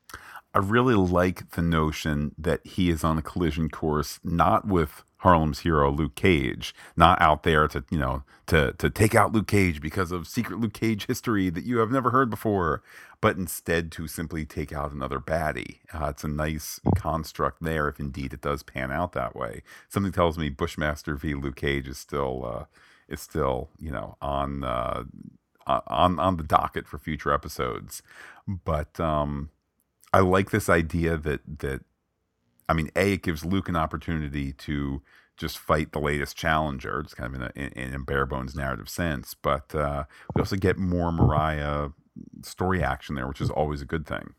I 0.53 0.59
really 0.59 0.95
like 0.95 1.51
the 1.51 1.61
notion 1.61 2.35
that 2.37 2.65
he 2.65 2.89
is 2.89 3.03
on 3.03 3.17
a 3.17 3.21
collision 3.21 3.69
course, 3.69 4.19
not 4.23 4.67
with 4.67 5.03
Harlem's 5.21 5.59
hero 5.59 5.91
Luke 5.91 6.15
Cage, 6.15 6.73
not 6.95 7.21
out 7.21 7.43
there 7.43 7.67
to 7.67 7.83
you 7.89 7.97
know 7.99 8.23
to 8.47 8.73
to 8.73 8.89
take 8.89 9.15
out 9.15 9.31
Luke 9.31 9.47
Cage 9.47 9.81
because 9.81 10.11
of 10.11 10.27
secret 10.27 10.59
Luke 10.59 10.73
Cage 10.73 11.05
history 11.07 11.49
that 11.49 11.63
you 11.63 11.77
have 11.77 11.91
never 11.91 12.09
heard 12.09 12.29
before, 12.29 12.81
but 13.21 13.37
instead 13.37 13.91
to 13.93 14.07
simply 14.07 14.45
take 14.45 14.73
out 14.73 14.91
another 14.91 15.19
baddie. 15.19 15.77
Uh, 15.93 16.07
it's 16.07 16.23
a 16.23 16.27
nice 16.27 16.79
construct 16.97 17.61
there, 17.61 17.87
if 17.87 17.99
indeed 17.99 18.33
it 18.33 18.41
does 18.41 18.63
pan 18.63 18.91
out 18.91 19.13
that 19.13 19.35
way. 19.35 19.61
Something 19.89 20.11
tells 20.11 20.37
me 20.37 20.49
Bushmaster 20.49 21.15
v 21.15 21.35
Luke 21.35 21.55
Cage 21.55 21.87
is 21.87 21.99
still 21.99 22.43
uh, 22.45 22.65
is 23.07 23.21
still 23.21 23.69
you 23.79 23.91
know 23.91 24.17
on 24.21 24.63
uh, 24.63 25.03
on 25.67 26.19
on 26.19 26.37
the 26.37 26.43
docket 26.43 26.87
for 26.87 26.97
future 26.97 27.31
episodes, 27.31 28.01
but 28.47 28.99
um, 28.99 29.51
I 30.13 30.21
like 30.21 30.49
this 30.49 30.67
idea 30.67 31.15
that 31.17 31.41
that 31.59 31.83
I 32.69 32.73
mean, 32.73 32.89
a 32.95 33.13
it 33.13 33.23
gives 33.23 33.43
Luke 33.43 33.69
an 33.69 33.75
opportunity 33.75 34.53
to 34.53 35.01
just 35.37 35.57
fight 35.57 35.91
the 35.91 35.99
latest 35.99 36.37
challenger. 36.37 36.99
It's 36.99 37.13
kind 37.13 37.35
of 37.35 37.41
in 37.41 37.63
a, 37.63 37.67
in, 37.79 37.93
a 37.93 37.99
bare 37.99 38.25
bones 38.25 38.55
narrative 38.55 38.89
sense, 38.89 39.33
but 39.33 39.73
uh, 39.73 40.03
we 40.35 40.41
also 40.41 40.55
get 40.55 40.77
more 40.77 41.11
Mariah 41.11 41.89
story 42.43 42.83
action 42.83 43.15
there, 43.15 43.27
which 43.27 43.41
is 43.41 43.49
always 43.49 43.81
a 43.81 43.85
good 43.85 44.05
thing. 44.05 44.33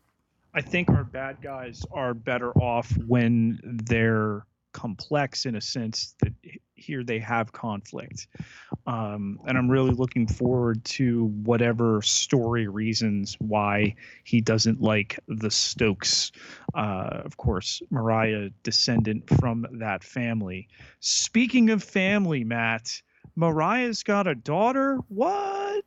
I 0.55 0.61
think 0.61 0.89
our 0.89 1.03
bad 1.03 1.41
guys 1.41 1.83
are 1.91 2.13
better 2.13 2.51
off 2.51 2.95
when 3.07 3.59
they're 3.63 4.45
complex 4.73 5.45
in 5.45 5.55
a 5.55 5.61
sense 5.61 6.15
that 6.19 6.33
here 6.75 7.03
they 7.03 7.19
have 7.19 7.51
conflict. 7.53 8.27
Um, 8.85 9.39
and 9.47 9.57
I'm 9.57 9.69
really 9.69 9.91
looking 9.91 10.27
forward 10.27 10.83
to 10.85 11.27
whatever 11.43 12.01
story 12.01 12.67
reasons 12.67 13.37
why 13.39 13.95
he 14.23 14.41
doesn't 14.41 14.81
like 14.81 15.19
the 15.27 15.49
Stokes. 15.49 16.31
Uh, 16.73 17.21
of 17.23 17.37
course, 17.37 17.81
Mariah, 17.89 18.49
descendant 18.63 19.29
from 19.39 19.65
that 19.71 20.03
family. 20.03 20.67
Speaking 20.99 21.69
of 21.69 21.83
family, 21.83 22.43
Matt, 22.43 23.01
Mariah's 23.35 24.03
got 24.03 24.27
a 24.27 24.35
daughter. 24.35 24.99
What? 25.07 25.85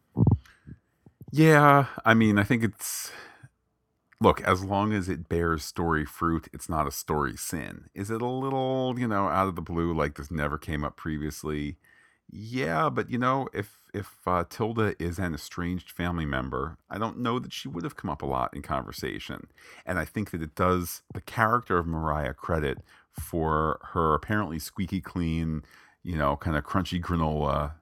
Yeah, 1.33 1.87
I 2.05 2.15
mean, 2.15 2.39
I 2.39 2.45
think 2.45 2.65
it's 2.65 3.13
look, 4.21 4.41
as 4.43 4.65
long 4.65 4.93
as 4.93 5.09
it 5.09 5.29
bears 5.29 5.65
story 5.65 6.05
fruit, 6.05 6.49
it's 6.53 6.69
not 6.69 6.87
a 6.87 6.93
story 6.93 7.37
sin. 7.37 7.87
Is 7.95 8.11
it 8.11 8.23
a 8.23 8.27
little, 8.27 8.95
you 8.99 9.09
know, 9.09 9.29
out 9.29 9.49
of 9.49 9.57
the 9.57 9.63
blue, 9.63 9.95
like 9.95 10.17
this 10.17 10.31
never 10.31 10.59
came 10.59 10.85
up 10.85 10.97
previously? 10.97 11.77
Yeah, 12.31 12.91
but 12.91 13.11
you 13.11 13.19
know, 13.19 13.49
if 13.53 13.79
if 13.95 14.11
uh, 14.27 14.45
Tilda 14.49 14.95
is 14.99 15.19
an 15.19 15.35
estranged 15.35 15.91
family 15.91 16.27
member, 16.27 16.77
I 16.91 16.99
don't 16.99 17.19
know 17.21 17.39
that 17.39 17.53
she 17.53 17.69
would 17.69 17.85
have 17.85 17.97
come 17.97 18.11
up 18.11 18.23
a 18.23 18.27
lot 18.27 18.53
in 18.55 18.63
conversation. 18.63 19.47
And 19.87 19.99
I 19.99 20.05
think 20.05 20.33
that 20.33 20.43
it 20.43 20.55
does 20.55 21.03
the 21.15 21.21
character 21.21 21.79
of 21.79 21.87
Mariah 21.87 22.35
credit 22.35 22.79
for 23.13 23.79
her 23.93 24.15
apparently 24.15 24.59
squeaky 24.59 25.01
clean, 25.01 25.63
you 26.03 26.17
know, 26.17 26.37
kind 26.37 26.57
of 26.57 26.65
crunchy 26.65 27.01
granola 27.01 27.75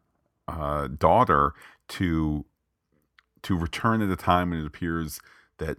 uh, 0.47 0.89
daughter 0.89 1.55
to 1.89 2.45
to 3.43 3.57
return 3.59 4.03
at 4.03 4.11
a 4.11 4.17
time 4.17 4.51
when 4.51 4.61
it 4.61 4.67
appears 4.67 5.21
that 5.59 5.79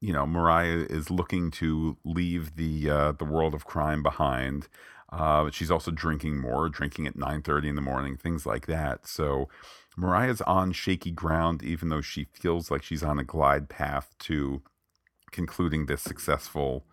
you 0.00 0.12
know 0.12 0.26
Mariah 0.26 0.86
is 0.88 1.10
looking 1.10 1.50
to 1.52 1.96
leave 2.04 2.56
the 2.56 2.90
uh, 2.90 3.12
the 3.12 3.24
world 3.24 3.54
of 3.54 3.64
crime 3.64 4.02
behind. 4.02 4.68
Uh, 5.12 5.50
she's 5.50 5.70
also 5.70 5.90
drinking 5.90 6.40
more, 6.40 6.68
drinking 6.68 7.06
at 7.06 7.16
nine 7.16 7.42
thirty 7.42 7.68
in 7.68 7.76
the 7.76 7.82
morning, 7.82 8.16
things 8.16 8.44
like 8.44 8.66
that. 8.66 9.06
So 9.06 9.48
Mariah's 9.96 10.42
on 10.42 10.72
shaky 10.72 11.10
ground, 11.10 11.62
even 11.62 11.88
though 11.88 12.00
she 12.02 12.26
feels 12.32 12.70
like 12.70 12.82
she's 12.82 13.02
on 13.02 13.18
a 13.18 13.24
glide 13.24 13.68
path 13.68 14.14
to 14.20 14.62
concluding 15.30 15.86
this 15.86 16.02
successful 16.02 16.84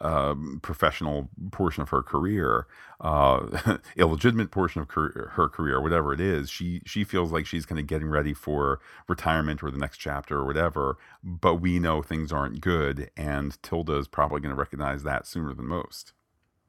um, 0.00 0.60
professional 0.62 1.28
portion 1.50 1.82
of 1.82 1.88
her 1.90 2.02
career, 2.02 2.66
uh, 3.00 3.76
illegitimate 3.96 4.50
portion 4.50 4.82
of 4.82 4.90
her, 4.90 5.30
her 5.34 5.48
career, 5.48 5.80
whatever 5.80 6.12
it 6.12 6.20
is. 6.20 6.50
She 6.50 6.82
she 6.84 7.04
feels 7.04 7.32
like 7.32 7.46
she's 7.46 7.66
kind 7.66 7.78
of 7.78 7.86
getting 7.86 8.08
ready 8.08 8.34
for 8.34 8.80
retirement 9.08 9.62
or 9.62 9.70
the 9.70 9.78
next 9.78 9.98
chapter 9.98 10.38
or 10.38 10.46
whatever. 10.46 10.98
But 11.22 11.56
we 11.56 11.78
know 11.78 12.02
things 12.02 12.32
aren't 12.32 12.60
good, 12.60 13.10
and 13.16 13.60
Tilda 13.62 13.96
is 13.96 14.08
probably 14.08 14.40
going 14.40 14.54
to 14.54 14.60
recognize 14.60 15.02
that 15.04 15.26
sooner 15.26 15.54
than 15.54 15.66
most. 15.66 16.12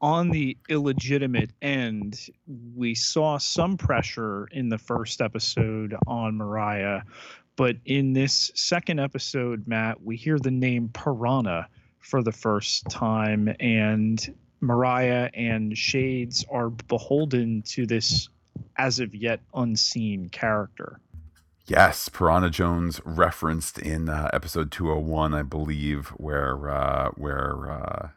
On 0.02 0.30
the 0.30 0.58
illegitimate 0.70 1.52
end, 1.62 2.28
we 2.76 2.94
saw 2.94 3.38
some 3.38 3.78
pressure 3.78 4.48
in 4.52 4.70
the 4.70 4.78
first 4.78 5.22
episode 5.22 5.96
on 6.06 6.36
Mariah, 6.36 7.02
but 7.56 7.78
in 7.86 8.14
this 8.14 8.52
second 8.56 9.00
episode, 9.00 9.68
Matt, 9.68 10.04
we 10.04 10.18
hear 10.18 10.38
the 10.38 10.52
name 10.52 10.90
Piranha 10.90 11.70
for 12.06 12.22
the 12.22 12.32
first 12.32 12.88
time, 12.90 13.54
and 13.60 14.34
Mariah 14.62 15.30
and 15.34 15.78
Shades 15.78 16.46
are 16.52 16.70
beholden 16.70 17.64
to 17.64 17.86
this 17.86 18.30
as 18.78 19.00
of 19.00 19.16
yet 19.16 19.42
unseen 19.54 20.30
character. 20.30 21.00
Yes, 21.68 22.10
Piranha 22.10 22.52
Jones 22.52 23.02
referenced 23.06 23.80
in 23.80 24.08
uh, 24.08 24.30
episode 24.32 24.72
201, 24.72 25.34
I 25.34 25.42
believe, 25.42 26.10
where 26.10 26.70
uh, 26.70 27.10
where 27.16 27.72
uh, 27.72 28.10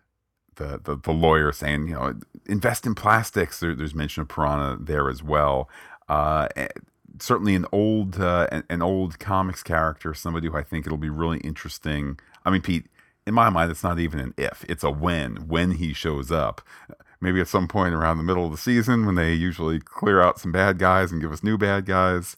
the, 0.56 0.80
the 0.84 0.96
the 0.96 1.12
lawyer 1.12 1.50
saying, 1.52 1.88
you 1.88 1.94
know, 1.94 2.14
invest 2.44 2.84
in 2.84 2.94
plastics. 2.94 3.60
There, 3.60 3.74
there's 3.74 3.94
mention 3.94 4.20
of 4.20 4.28
Piranha 4.28 4.76
there 4.78 5.08
as 5.08 5.22
well. 5.22 5.70
Uh, 6.10 6.48
certainly 7.18 7.54
an 7.54 7.64
old 7.72 8.20
uh, 8.20 8.48
an, 8.52 8.64
an 8.68 8.82
old 8.82 9.18
comics 9.18 9.62
character, 9.62 10.12
somebody 10.12 10.48
who 10.48 10.56
I 10.56 10.62
think 10.62 10.84
it'll 10.84 10.98
be 10.98 11.08
really 11.08 11.38
interesting. 11.38 12.20
I 12.44 12.50
mean, 12.50 12.60
Pete, 12.60 12.86
in 13.28 13.34
my 13.34 13.50
mind, 13.50 13.70
it's 13.70 13.84
not 13.84 13.98
even 13.98 14.20
an 14.20 14.34
if, 14.38 14.64
it's 14.68 14.82
a 14.82 14.90
when, 14.90 15.48
when 15.48 15.72
he 15.72 15.92
shows 15.92 16.32
up. 16.32 16.62
Maybe 17.20 17.40
at 17.40 17.48
some 17.48 17.68
point 17.68 17.94
around 17.94 18.16
the 18.16 18.22
middle 18.22 18.46
of 18.46 18.52
the 18.52 18.56
season 18.56 19.04
when 19.04 19.16
they 19.16 19.34
usually 19.34 19.80
clear 19.80 20.22
out 20.22 20.40
some 20.40 20.50
bad 20.50 20.78
guys 20.78 21.12
and 21.12 21.20
give 21.20 21.30
us 21.30 21.42
new 21.42 21.58
bad 21.58 21.84
guys. 21.84 22.36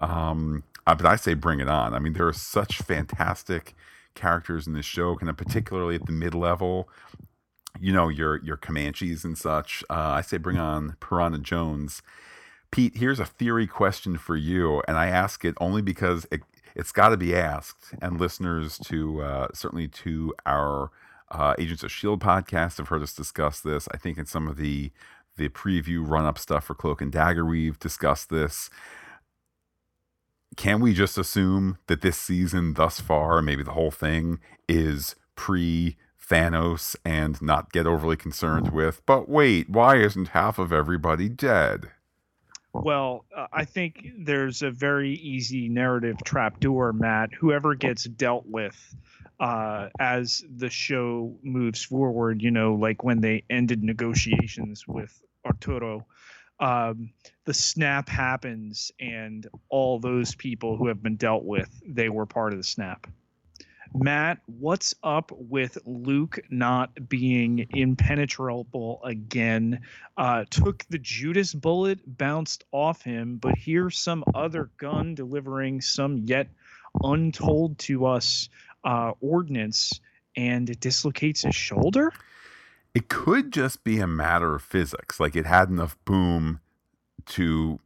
Um, 0.00 0.64
uh, 0.84 0.96
but 0.96 1.06
I 1.06 1.14
say 1.14 1.34
bring 1.34 1.60
it 1.60 1.68
on. 1.68 1.94
I 1.94 2.00
mean, 2.00 2.14
there 2.14 2.26
are 2.26 2.32
such 2.32 2.78
fantastic 2.78 3.74
characters 4.14 4.66
in 4.66 4.72
this 4.72 4.84
show, 4.84 5.14
kind 5.14 5.30
of 5.30 5.36
particularly 5.36 5.94
at 5.94 6.06
the 6.06 6.12
mid 6.12 6.34
level. 6.34 6.88
You 7.78 7.92
know, 7.92 8.08
your 8.08 8.42
your 8.42 8.56
Comanches 8.56 9.24
and 9.24 9.38
such. 9.38 9.84
Uh, 9.88 9.94
I 9.94 10.22
say 10.22 10.38
bring 10.38 10.58
on 10.58 10.96
Piranha 10.98 11.38
Jones. 11.38 12.02
Pete, 12.72 12.96
here's 12.96 13.20
a 13.20 13.26
theory 13.26 13.66
question 13.66 14.16
for 14.16 14.34
you, 14.34 14.82
and 14.88 14.96
I 14.96 15.06
ask 15.06 15.44
it 15.44 15.54
only 15.60 15.82
because 15.82 16.26
it, 16.32 16.40
it's 16.74 16.92
got 16.92 17.10
to 17.10 17.16
be 17.16 17.34
asked, 17.34 17.94
and 18.00 18.20
listeners 18.20 18.78
to 18.86 19.22
uh, 19.22 19.48
certainly 19.52 19.88
to 19.88 20.34
our 20.46 20.90
uh, 21.30 21.54
Agents 21.58 21.82
of 21.82 21.90
Shield 21.90 22.20
podcast 22.20 22.78
have 22.78 22.88
heard 22.88 23.02
us 23.02 23.14
discuss 23.14 23.60
this. 23.60 23.88
I 23.92 23.96
think 23.96 24.18
in 24.18 24.26
some 24.26 24.48
of 24.48 24.56
the 24.56 24.92
the 25.36 25.48
preview 25.48 26.06
run 26.06 26.26
up 26.26 26.38
stuff 26.38 26.64
for 26.64 26.74
Cloak 26.74 27.00
and 27.00 27.10
Dagger, 27.10 27.44
we've 27.44 27.78
discussed 27.78 28.28
this. 28.28 28.68
Can 30.56 30.80
we 30.80 30.92
just 30.92 31.16
assume 31.16 31.78
that 31.86 32.02
this 32.02 32.18
season 32.18 32.74
thus 32.74 33.00
far, 33.00 33.40
maybe 33.40 33.62
the 33.62 33.72
whole 33.72 33.90
thing, 33.90 34.40
is 34.68 35.16
pre 35.34 35.96
Thanos 36.32 36.96
and 37.04 37.40
not 37.42 37.72
get 37.72 37.86
overly 37.86 38.16
concerned 38.16 38.70
with, 38.70 39.02
but 39.06 39.28
wait, 39.28 39.68
why 39.68 39.96
isn't 39.96 40.28
half 40.28 40.58
of 40.58 40.72
everybody 40.72 41.28
dead? 41.28 41.90
Well, 42.74 43.26
uh, 43.36 43.46
I 43.52 43.64
think 43.64 44.06
there's 44.18 44.62
a 44.62 44.70
very 44.70 45.14
easy 45.14 45.68
narrative 45.68 46.16
trapdoor, 46.24 46.92
Matt. 46.92 47.30
Whoever 47.34 47.74
gets 47.74 48.04
dealt 48.04 48.44
with 48.46 48.96
uh, 49.38 49.88
as 49.98 50.44
the 50.56 50.70
show 50.70 51.36
moves 51.42 51.82
forward, 51.82 52.42
you 52.42 52.50
know, 52.50 52.74
like 52.74 53.04
when 53.04 53.20
they 53.20 53.44
ended 53.50 53.82
negotiations 53.82 54.86
with 54.88 55.22
Arturo, 55.44 56.06
um, 56.60 57.10
the 57.44 57.54
snap 57.54 58.08
happens, 58.08 58.92
and 59.00 59.48
all 59.68 59.98
those 59.98 60.34
people 60.34 60.76
who 60.76 60.86
have 60.86 61.02
been 61.02 61.16
dealt 61.16 61.44
with, 61.44 61.68
they 61.86 62.08
were 62.08 62.26
part 62.26 62.52
of 62.52 62.58
the 62.58 62.64
snap. 62.64 63.06
Matt, 63.94 64.38
what's 64.46 64.94
up 65.02 65.32
with 65.32 65.76
Luke 65.84 66.38
not 66.50 67.08
being 67.08 67.66
impenetrable 67.70 69.00
again? 69.04 69.80
Uh, 70.16 70.44
took 70.50 70.84
the 70.88 70.98
Judas 70.98 71.52
bullet, 71.52 72.00
bounced 72.18 72.64
off 72.72 73.02
him, 73.02 73.36
but 73.36 73.54
here's 73.56 73.98
some 73.98 74.24
other 74.34 74.70
gun 74.78 75.14
delivering 75.14 75.80
some 75.80 76.18
yet 76.18 76.48
untold 77.02 77.78
to 77.80 78.06
us 78.06 78.48
uh, 78.84 79.12
ordnance, 79.20 80.00
and 80.36 80.70
it 80.70 80.80
dislocates 80.80 81.42
his 81.42 81.54
shoulder. 81.54 82.12
It 82.94 83.08
could 83.08 83.52
just 83.52 83.84
be 83.84 84.00
a 84.00 84.06
matter 84.06 84.54
of 84.54 84.62
physics. 84.62 85.20
Like 85.20 85.36
it 85.36 85.46
had 85.46 85.68
enough 85.68 85.96
boom 86.04 86.60
to 87.26 87.78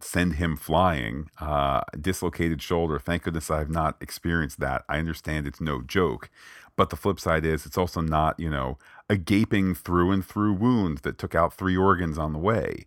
send 0.00 0.34
him 0.34 0.56
flying. 0.56 1.28
Uh, 1.40 1.82
dislocated 2.00 2.62
shoulder. 2.62 2.98
Thank 2.98 3.24
goodness 3.24 3.50
I've 3.50 3.70
not 3.70 3.96
experienced 4.00 4.60
that. 4.60 4.84
I 4.88 4.98
understand 4.98 5.46
it's 5.46 5.60
no 5.60 5.82
joke. 5.82 6.30
But 6.76 6.90
the 6.90 6.96
flip 6.96 7.20
side 7.20 7.44
is 7.44 7.66
it's 7.66 7.76
also 7.78 8.00
not, 8.00 8.38
you 8.38 8.48
know, 8.48 8.78
a 9.08 9.16
gaping 9.16 9.74
through 9.74 10.12
and 10.12 10.24
through 10.24 10.54
wound 10.54 10.98
that 10.98 11.18
took 11.18 11.34
out 11.34 11.52
three 11.52 11.76
organs 11.76 12.16
on 12.16 12.32
the 12.32 12.38
way. 12.38 12.86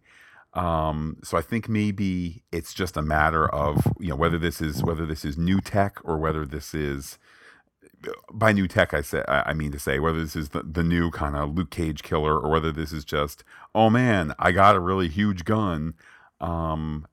Um, 0.53 1.17
so 1.23 1.37
I 1.37 1.41
think 1.41 1.67
maybe 1.67 2.43
it's 2.51 2.73
just 2.73 2.95
a 2.95 3.01
matter 3.01 3.47
of, 3.49 3.87
you 3.99 4.09
know, 4.09 4.15
whether 4.15 4.37
this 4.37 4.61
is 4.61 4.83
whether 4.83 5.05
this 5.05 5.25
is 5.25 5.37
new 5.37 5.59
tech 5.59 5.97
or 6.03 6.17
whether 6.17 6.45
this 6.45 6.73
is 6.73 7.17
by 8.31 8.51
new 8.51 8.67
tech 8.67 8.93
I 8.93 9.01
say 9.01 9.23
I 9.27 9.53
mean 9.53 9.71
to 9.71 9.79
say 9.79 9.97
whether 9.99 10.19
this 10.19 10.35
is 10.35 10.49
the, 10.49 10.61
the 10.63 10.83
new 10.83 11.09
kind 11.09 11.35
of 11.35 11.55
Luke 11.55 11.69
Cage 11.71 12.03
killer 12.03 12.37
or 12.37 12.49
whether 12.51 12.71
this 12.71 12.91
is 12.91 13.05
just, 13.05 13.43
oh 13.73 13.89
man, 13.89 14.33
I 14.39 14.51
got 14.51 14.75
a 14.75 14.79
really 14.79 15.07
huge 15.07 15.45
gun 15.45 15.93
um, 16.43 17.07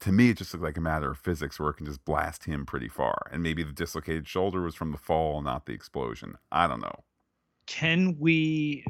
to 0.00 0.12
me, 0.12 0.30
it 0.30 0.38
just 0.38 0.52
looked 0.52 0.64
like 0.64 0.76
a 0.76 0.80
matter 0.80 1.10
of 1.10 1.18
physics 1.18 1.58
where 1.58 1.70
it 1.70 1.74
can 1.74 1.86
just 1.86 2.04
blast 2.04 2.44
him 2.44 2.66
pretty 2.66 2.88
far. 2.88 3.30
And 3.32 3.42
maybe 3.42 3.62
the 3.62 3.72
dislocated 3.72 4.26
shoulder 4.26 4.60
was 4.60 4.74
from 4.74 4.90
the 4.90 4.98
fall, 4.98 5.40
not 5.40 5.66
the 5.66 5.72
explosion. 5.72 6.36
I 6.50 6.66
don't 6.66 6.80
know. 6.80 7.04
Can 7.66 8.16
we 8.18 8.84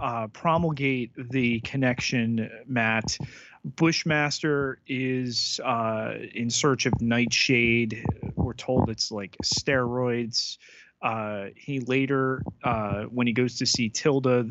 uh, 0.00 0.28
promulgate 0.28 1.12
the 1.30 1.60
connection, 1.60 2.50
Matt? 2.66 3.16
Bushmaster 3.64 4.80
is 4.86 5.60
uh, 5.64 6.14
in 6.34 6.50
search 6.50 6.86
of 6.86 7.00
Nightshade. 7.00 8.04
We're 8.34 8.54
told 8.54 8.90
it's 8.90 9.10
like 9.10 9.36
steroids. 9.42 10.58
Uh, 11.00 11.46
he 11.54 11.80
later, 11.80 12.42
uh, 12.62 13.04
when 13.04 13.26
he 13.26 13.32
goes 13.32 13.56
to 13.58 13.66
see 13.66 13.90
Tilda, 13.90 14.46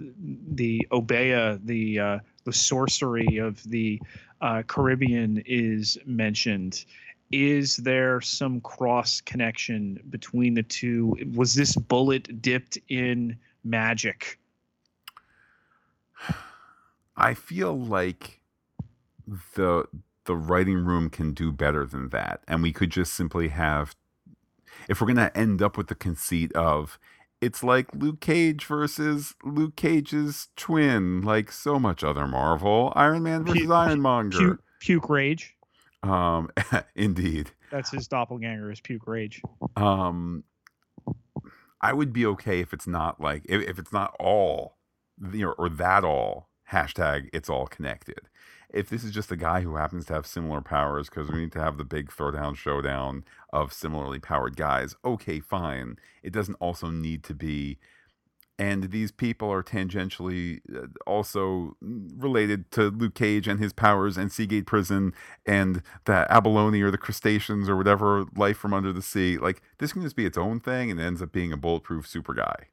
the 0.54 0.88
Obeah, 0.92 1.60
the 1.64 2.00
uh, 2.00 2.20
the 2.46 2.54
sorcery 2.54 3.38
of 3.38 3.62
the 3.64 4.00
uh, 4.44 4.62
Caribbean 4.64 5.42
is 5.46 5.98
mentioned. 6.06 6.86
Is 7.32 7.78
there 7.78 8.20
some 8.22 8.60
cross 8.62 9.22
connection 9.22 10.00
between 10.10 10.54
the 10.54 10.64
two? 10.64 11.18
Was 11.34 11.56
this 11.56 11.76
bullet 11.76 12.42
dipped 12.42 12.78
in 12.90 13.38
magic? 13.64 14.38
I 17.18 17.34
feel 17.34 17.80
like 17.80 18.42
the 19.56 19.86
the 20.26 20.36
writing 20.36 20.78
room 20.86 21.10
can 21.10 21.34
do 21.34 21.52
better 21.52 21.86
than 21.86 22.10
that, 22.10 22.42
and 22.48 22.62
we 22.62 22.74
could 22.74 22.90
just 22.92 23.14
simply 23.14 23.48
have. 23.48 23.96
If 24.90 25.00
we're 25.00 25.08
gonna 25.08 25.32
end 25.34 25.62
up 25.62 25.78
with 25.78 25.88
the 25.88 25.96
conceit 25.96 26.52
of 26.54 27.00
it's 27.44 27.64
like 27.64 27.94
Luke 27.94 28.22
Cage 28.22 28.66
versus 28.66 29.36
Luke 29.44 29.76
Cage's 29.76 30.48
twin, 30.56 31.22
like 31.22 31.52
so 31.52 31.78
much 31.80 32.04
other 32.04 32.28
Marvel. 32.28 32.94
Iron 32.96 33.24
Man 33.24 33.44
versus 33.44 33.62
puke, 33.62 33.72
Ironmonger. 33.72 34.38
Puke, 34.38 34.64
puke 34.80 35.10
Rage. 35.10 35.56
Um, 36.04 36.50
indeed. 36.96 37.52
That's 37.72 37.92
his 37.92 38.08
doppelganger 38.08 38.72
is 38.72 38.80
Puke 38.80 39.08
Rage. 39.08 39.42
Um, 39.76 40.44
I 41.82 41.92
would 41.92 42.14
be 42.14 42.26
okay 42.28 42.60
if 42.60 42.72
it's 42.72 42.88
not 42.88 43.20
like 43.20 43.44
if, 43.50 43.62
if 43.68 43.80
it's 43.80 43.92
not 43.92 44.16
all, 44.20 44.78
you 45.34 45.46
know, 45.46 45.56
or 45.58 45.70
that 45.70 46.04
all 46.04 46.50
hashtag 46.72 47.30
it's 47.34 47.50
all 47.50 47.68
connected 47.68 48.22
if 48.74 48.90
this 48.90 49.04
is 49.04 49.12
just 49.12 49.32
a 49.32 49.38
guy 49.38 49.62
who 49.62 49.76
happens 49.76 50.06
to 50.06 50.14
have 50.14 50.26
similar 50.26 50.60
powers 50.60 51.08
because 51.08 51.30
we 51.30 51.40
need 51.40 51.52
to 51.52 51.62
have 51.62 51.78
the 51.78 51.86
big 51.86 52.10
throwdown 52.10 52.56
showdown 52.56 53.24
of 53.52 53.72
similarly 53.72 54.20
powered 54.20 54.58
guys, 54.58 54.96
okay, 55.06 55.40
fine. 55.40 55.98
It 56.24 56.34
doesn't 56.34 56.56
also 56.56 56.90
need 56.90 57.24
to 57.26 57.36
be. 57.36 57.78
And 58.60 58.92
these 58.92 59.12
people 59.12 59.52
are 59.52 59.64
tangentially 59.64 60.62
uh, 60.76 60.88
also 61.08 61.76
related 61.82 62.72
to 62.72 62.90
Luke 62.90 63.16
Cage 63.16 63.48
and 63.48 63.60
his 63.60 63.74
powers 63.74 64.16
and 64.16 64.32
Seagate 64.32 64.68
Prison 64.68 65.14
and 65.46 65.82
the 66.06 66.28
abalone 66.32 66.82
or 66.82 66.92
the 66.92 66.98
crustaceans 66.98 67.68
or 67.68 67.76
whatever 67.76 68.26
life 68.36 68.58
from 68.58 68.74
under 68.74 68.94
the 68.94 69.02
sea. 69.02 69.38
Like, 69.38 69.62
this 69.80 69.94
can 69.94 70.04
just 70.04 70.16
be 70.16 70.26
its 70.26 70.38
own 70.38 70.60
thing 70.60 70.92
and 70.92 71.00
ends 71.00 71.22
up 71.22 71.32
being 71.32 71.52
a 71.52 71.58
bulletproof 71.58 72.08
super 72.08 72.34
guy. 72.34 72.68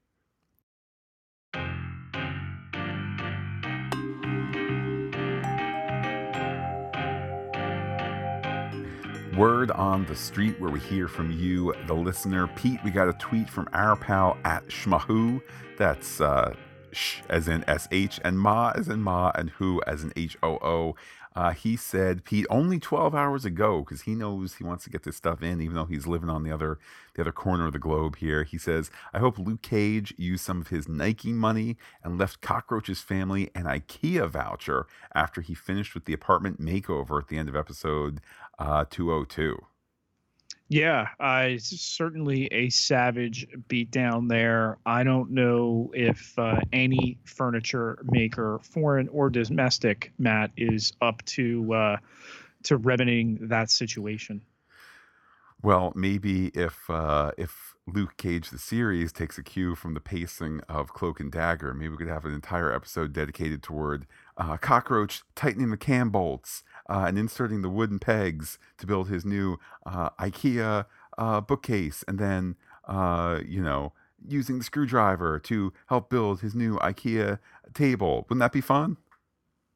Word 9.41 9.71
on 9.71 10.05
the 10.05 10.15
street 10.15 10.59
where 10.61 10.69
we 10.69 10.79
hear 10.79 11.07
from 11.07 11.31
you, 11.31 11.73
the 11.87 11.95
listener. 11.95 12.45
Pete, 12.45 12.79
we 12.83 12.91
got 12.91 13.09
a 13.09 13.13
tweet 13.13 13.49
from 13.49 13.67
our 13.73 13.95
pal 13.95 14.37
at 14.43 14.67
Shmahu. 14.67 15.41
That's 15.79 16.21
uh, 16.21 16.53
sh 16.91 17.21
as 17.27 17.47
in 17.47 17.65
sh 17.65 18.19
and 18.23 18.39
ma 18.39 18.71
as 18.75 18.87
in 18.87 19.01
ma 19.01 19.31
and 19.33 19.49
who 19.49 19.81
as 19.87 20.03
in 20.03 20.13
h 20.15 20.37
o 20.43 20.59
o. 20.61 20.95
Uh, 21.33 21.51
he 21.51 21.77
said, 21.77 22.25
Pete, 22.25 22.45
only 22.49 22.77
12 22.77 23.15
hours 23.15 23.45
ago, 23.45 23.79
because 23.79 24.01
he 24.01 24.15
knows 24.15 24.55
he 24.55 24.63
wants 24.63 24.83
to 24.83 24.89
get 24.89 25.03
this 25.03 25.15
stuff 25.15 25.41
in, 25.41 25.61
even 25.61 25.75
though 25.75 25.85
he's 25.85 26.05
living 26.07 26.29
on 26.29 26.43
the 26.43 26.51
other 26.51 26.77
the 27.13 27.21
other 27.21 27.31
corner 27.31 27.67
of 27.67 27.73
the 27.73 27.79
globe 27.79 28.17
here. 28.17 28.43
He 28.43 28.57
says, 28.57 28.89
I 29.13 29.19
hope 29.19 29.37
Luke 29.37 29.61
Cage 29.61 30.13
used 30.17 30.43
some 30.43 30.61
of 30.61 30.67
his 30.67 30.87
Nike 30.87 31.33
money 31.33 31.77
and 32.03 32.17
left 32.17 32.41
Cockroach's 32.41 33.01
family 33.01 33.49
an 33.55 33.63
IKEA 33.63 34.29
voucher 34.29 34.87
after 35.13 35.41
he 35.41 35.53
finished 35.53 35.93
with 35.93 36.05
the 36.05 36.13
apartment 36.13 36.61
makeover 36.61 37.21
at 37.21 37.27
the 37.27 37.37
end 37.37 37.49
of 37.49 37.55
episode 37.55 38.21
uh, 38.59 38.85
202. 38.89 39.65
Yeah, 40.71 41.09
I 41.19 41.57
certainly 41.57 42.45
a 42.45 42.69
savage 42.69 43.45
beatdown 43.67 44.29
there. 44.29 44.77
I 44.85 45.03
don't 45.03 45.31
know 45.31 45.91
if 45.93 46.39
uh, 46.39 46.61
any 46.71 47.17
furniture 47.25 47.99
maker, 48.05 48.57
foreign 48.63 49.09
or 49.09 49.29
domestic, 49.29 50.13
Matt, 50.17 50.51
is 50.55 50.93
up 51.01 51.25
to 51.25 51.73
uh, 51.73 51.97
to 52.63 52.77
remedying 52.77 53.49
that 53.49 53.69
situation. 53.69 54.41
Well, 55.61 55.91
maybe 55.93 56.47
if 56.53 56.89
uh, 56.89 57.31
if 57.37 57.75
Luke 57.85 58.15
Cage 58.15 58.49
the 58.49 58.57
series 58.57 59.11
takes 59.11 59.37
a 59.37 59.43
cue 59.43 59.75
from 59.75 59.93
the 59.93 59.99
pacing 59.99 60.61
of 60.69 60.93
Cloak 60.93 61.19
and 61.19 61.29
Dagger, 61.29 61.73
maybe 61.73 61.89
we 61.89 61.97
could 61.97 62.07
have 62.07 62.23
an 62.23 62.33
entire 62.33 62.73
episode 62.73 63.11
dedicated 63.11 63.61
toward 63.61 64.07
uh, 64.37 64.55
Cockroach 64.55 65.23
tightening 65.35 65.69
the 65.69 65.75
cam 65.75 66.11
bolts 66.11 66.63
uh, 66.91 67.05
and 67.07 67.17
inserting 67.17 67.61
the 67.61 67.69
wooden 67.69 67.99
pegs 67.99 68.59
to 68.77 68.85
build 68.85 69.07
his 69.07 69.25
new 69.25 69.57
uh, 69.85 70.09
IKEA 70.19 70.85
uh, 71.17 71.41
bookcase, 71.41 72.03
and 72.07 72.19
then 72.19 72.55
uh, 72.85 73.39
you 73.45 73.63
know 73.63 73.93
using 74.27 74.57
the 74.57 74.63
screwdriver 74.63 75.39
to 75.39 75.73
help 75.87 76.09
build 76.09 76.41
his 76.41 76.53
new 76.53 76.77
IKEA 76.79 77.39
table. 77.73 78.25
Wouldn't 78.27 78.41
that 78.41 78.51
be 78.51 78.61
fun? 78.61 78.97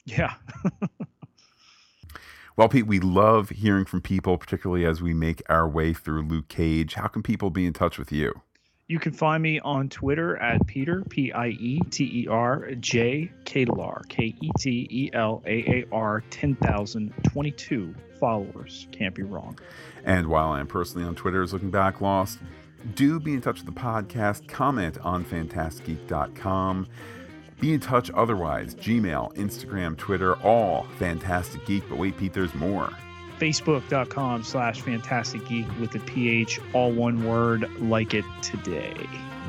Yeah. 0.03 0.35
well, 2.57 2.69
Pete, 2.69 2.85
we 2.85 2.99
love 2.99 3.49
hearing 3.49 3.85
from 3.85 4.01
people, 4.01 4.37
particularly 4.37 4.85
as 4.85 5.01
we 5.01 5.13
make 5.15 5.41
our 5.49 5.67
way 5.67 5.93
through 5.93 6.27
Luke 6.27 6.47
Cage. 6.47 6.93
How 6.95 7.07
can 7.07 7.23
people 7.23 7.49
be 7.49 7.65
in 7.65 7.73
touch 7.73 7.97
with 7.97 8.11
you? 8.11 8.41
You 8.87 8.99
can 8.99 9.13
find 9.13 9.41
me 9.41 9.59
on 9.61 9.89
Twitter 9.89 10.37
at 10.37 10.67
Peter, 10.67 11.03
P 11.09 11.31
I 11.31 11.47
E 11.47 11.79
T 11.89 12.03
E 12.03 12.27
R 12.27 12.69
J 12.75 13.31
Ketelaar, 13.43 14.07
K 14.09 14.35
E 14.39 14.51
T 14.59 14.87
E 14.91 15.09
L 15.11 15.41
A 15.47 15.81
A 15.81 15.85
R, 15.91 16.23
10,022 16.29 17.95
followers. 18.19 18.87
Can't 18.91 19.15
be 19.15 19.23
wrong. 19.23 19.57
And 20.03 20.27
while 20.27 20.49
I'm 20.49 20.67
personally 20.67 21.07
on 21.07 21.15
Twitter 21.15 21.41
as 21.41 21.51
Looking 21.51 21.71
Back 21.71 21.99
Lost, 21.99 22.37
do 22.93 23.19
be 23.19 23.33
in 23.33 23.41
touch 23.41 23.63
with 23.63 23.73
the 23.73 23.81
podcast. 23.81 24.47
Comment 24.47 24.95
on 25.01 25.25
phantasticgeek.com. 25.25 26.87
Be 27.59 27.73
in 27.73 27.79
touch 27.79 28.11
otherwise 28.11 28.75
Gmail, 28.75 29.33
Instagram, 29.35 29.97
Twitter, 29.97 30.35
all 30.43 30.85
Phantastic 30.99 31.65
Geek. 31.65 31.89
But 31.89 31.97
wait, 31.97 32.19
Pete, 32.19 32.33
there's 32.33 32.53
more 32.53 32.91
facebook.com 33.39 34.43
slash 34.43 34.81
phantastic 34.81 35.45
geek 35.47 35.65
with 35.79 35.91
the 35.91 35.99
ph 35.99 36.59
all 36.73 36.91
one 36.91 37.23
word 37.25 37.69
like 37.79 38.13
it 38.13 38.25
today. 38.41 38.93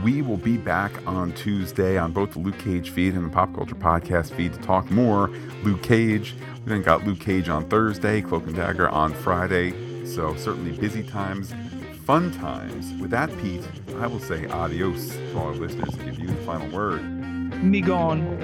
We 0.04 0.22
will 0.22 0.36
be 0.36 0.56
back 0.56 0.92
on 1.06 1.32
tuesday 1.32 1.96
on 1.98 2.12
both 2.12 2.32
the 2.32 2.38
luke 2.38 2.58
cage 2.58 2.90
feed 2.90 3.14
and 3.14 3.24
the 3.24 3.30
pop 3.30 3.54
culture 3.54 3.74
podcast 3.74 4.34
feed 4.34 4.52
to 4.54 4.60
talk 4.60 4.90
more 4.90 5.28
luke 5.62 5.82
cage. 5.82 6.34
We 6.64 6.70
then 6.70 6.82
got 6.82 7.04
luke 7.04 7.20
cage 7.20 7.48
on 7.48 7.68
thursday 7.68 8.20
cloak 8.20 8.46
and 8.46 8.56
dagger 8.56 8.88
on 8.88 9.12
friday. 9.14 9.72
So 10.04 10.36
certainly 10.36 10.72
busy 10.72 11.02
times 11.02 11.52
fun 12.04 12.30
times. 12.32 12.92
With 13.00 13.10
that 13.10 13.36
pete 13.38 13.62
i 13.98 14.06
will 14.06 14.20
say 14.20 14.46
adios 14.46 15.08
to 15.08 15.38
all 15.38 15.46
our 15.48 15.54
listeners 15.54 15.94
and 15.94 16.04
give 16.04 16.18
you 16.18 16.28
the 16.28 16.34
final 16.42 16.68
word. 16.68 17.02
Me 17.62 17.80
gone 17.80 18.36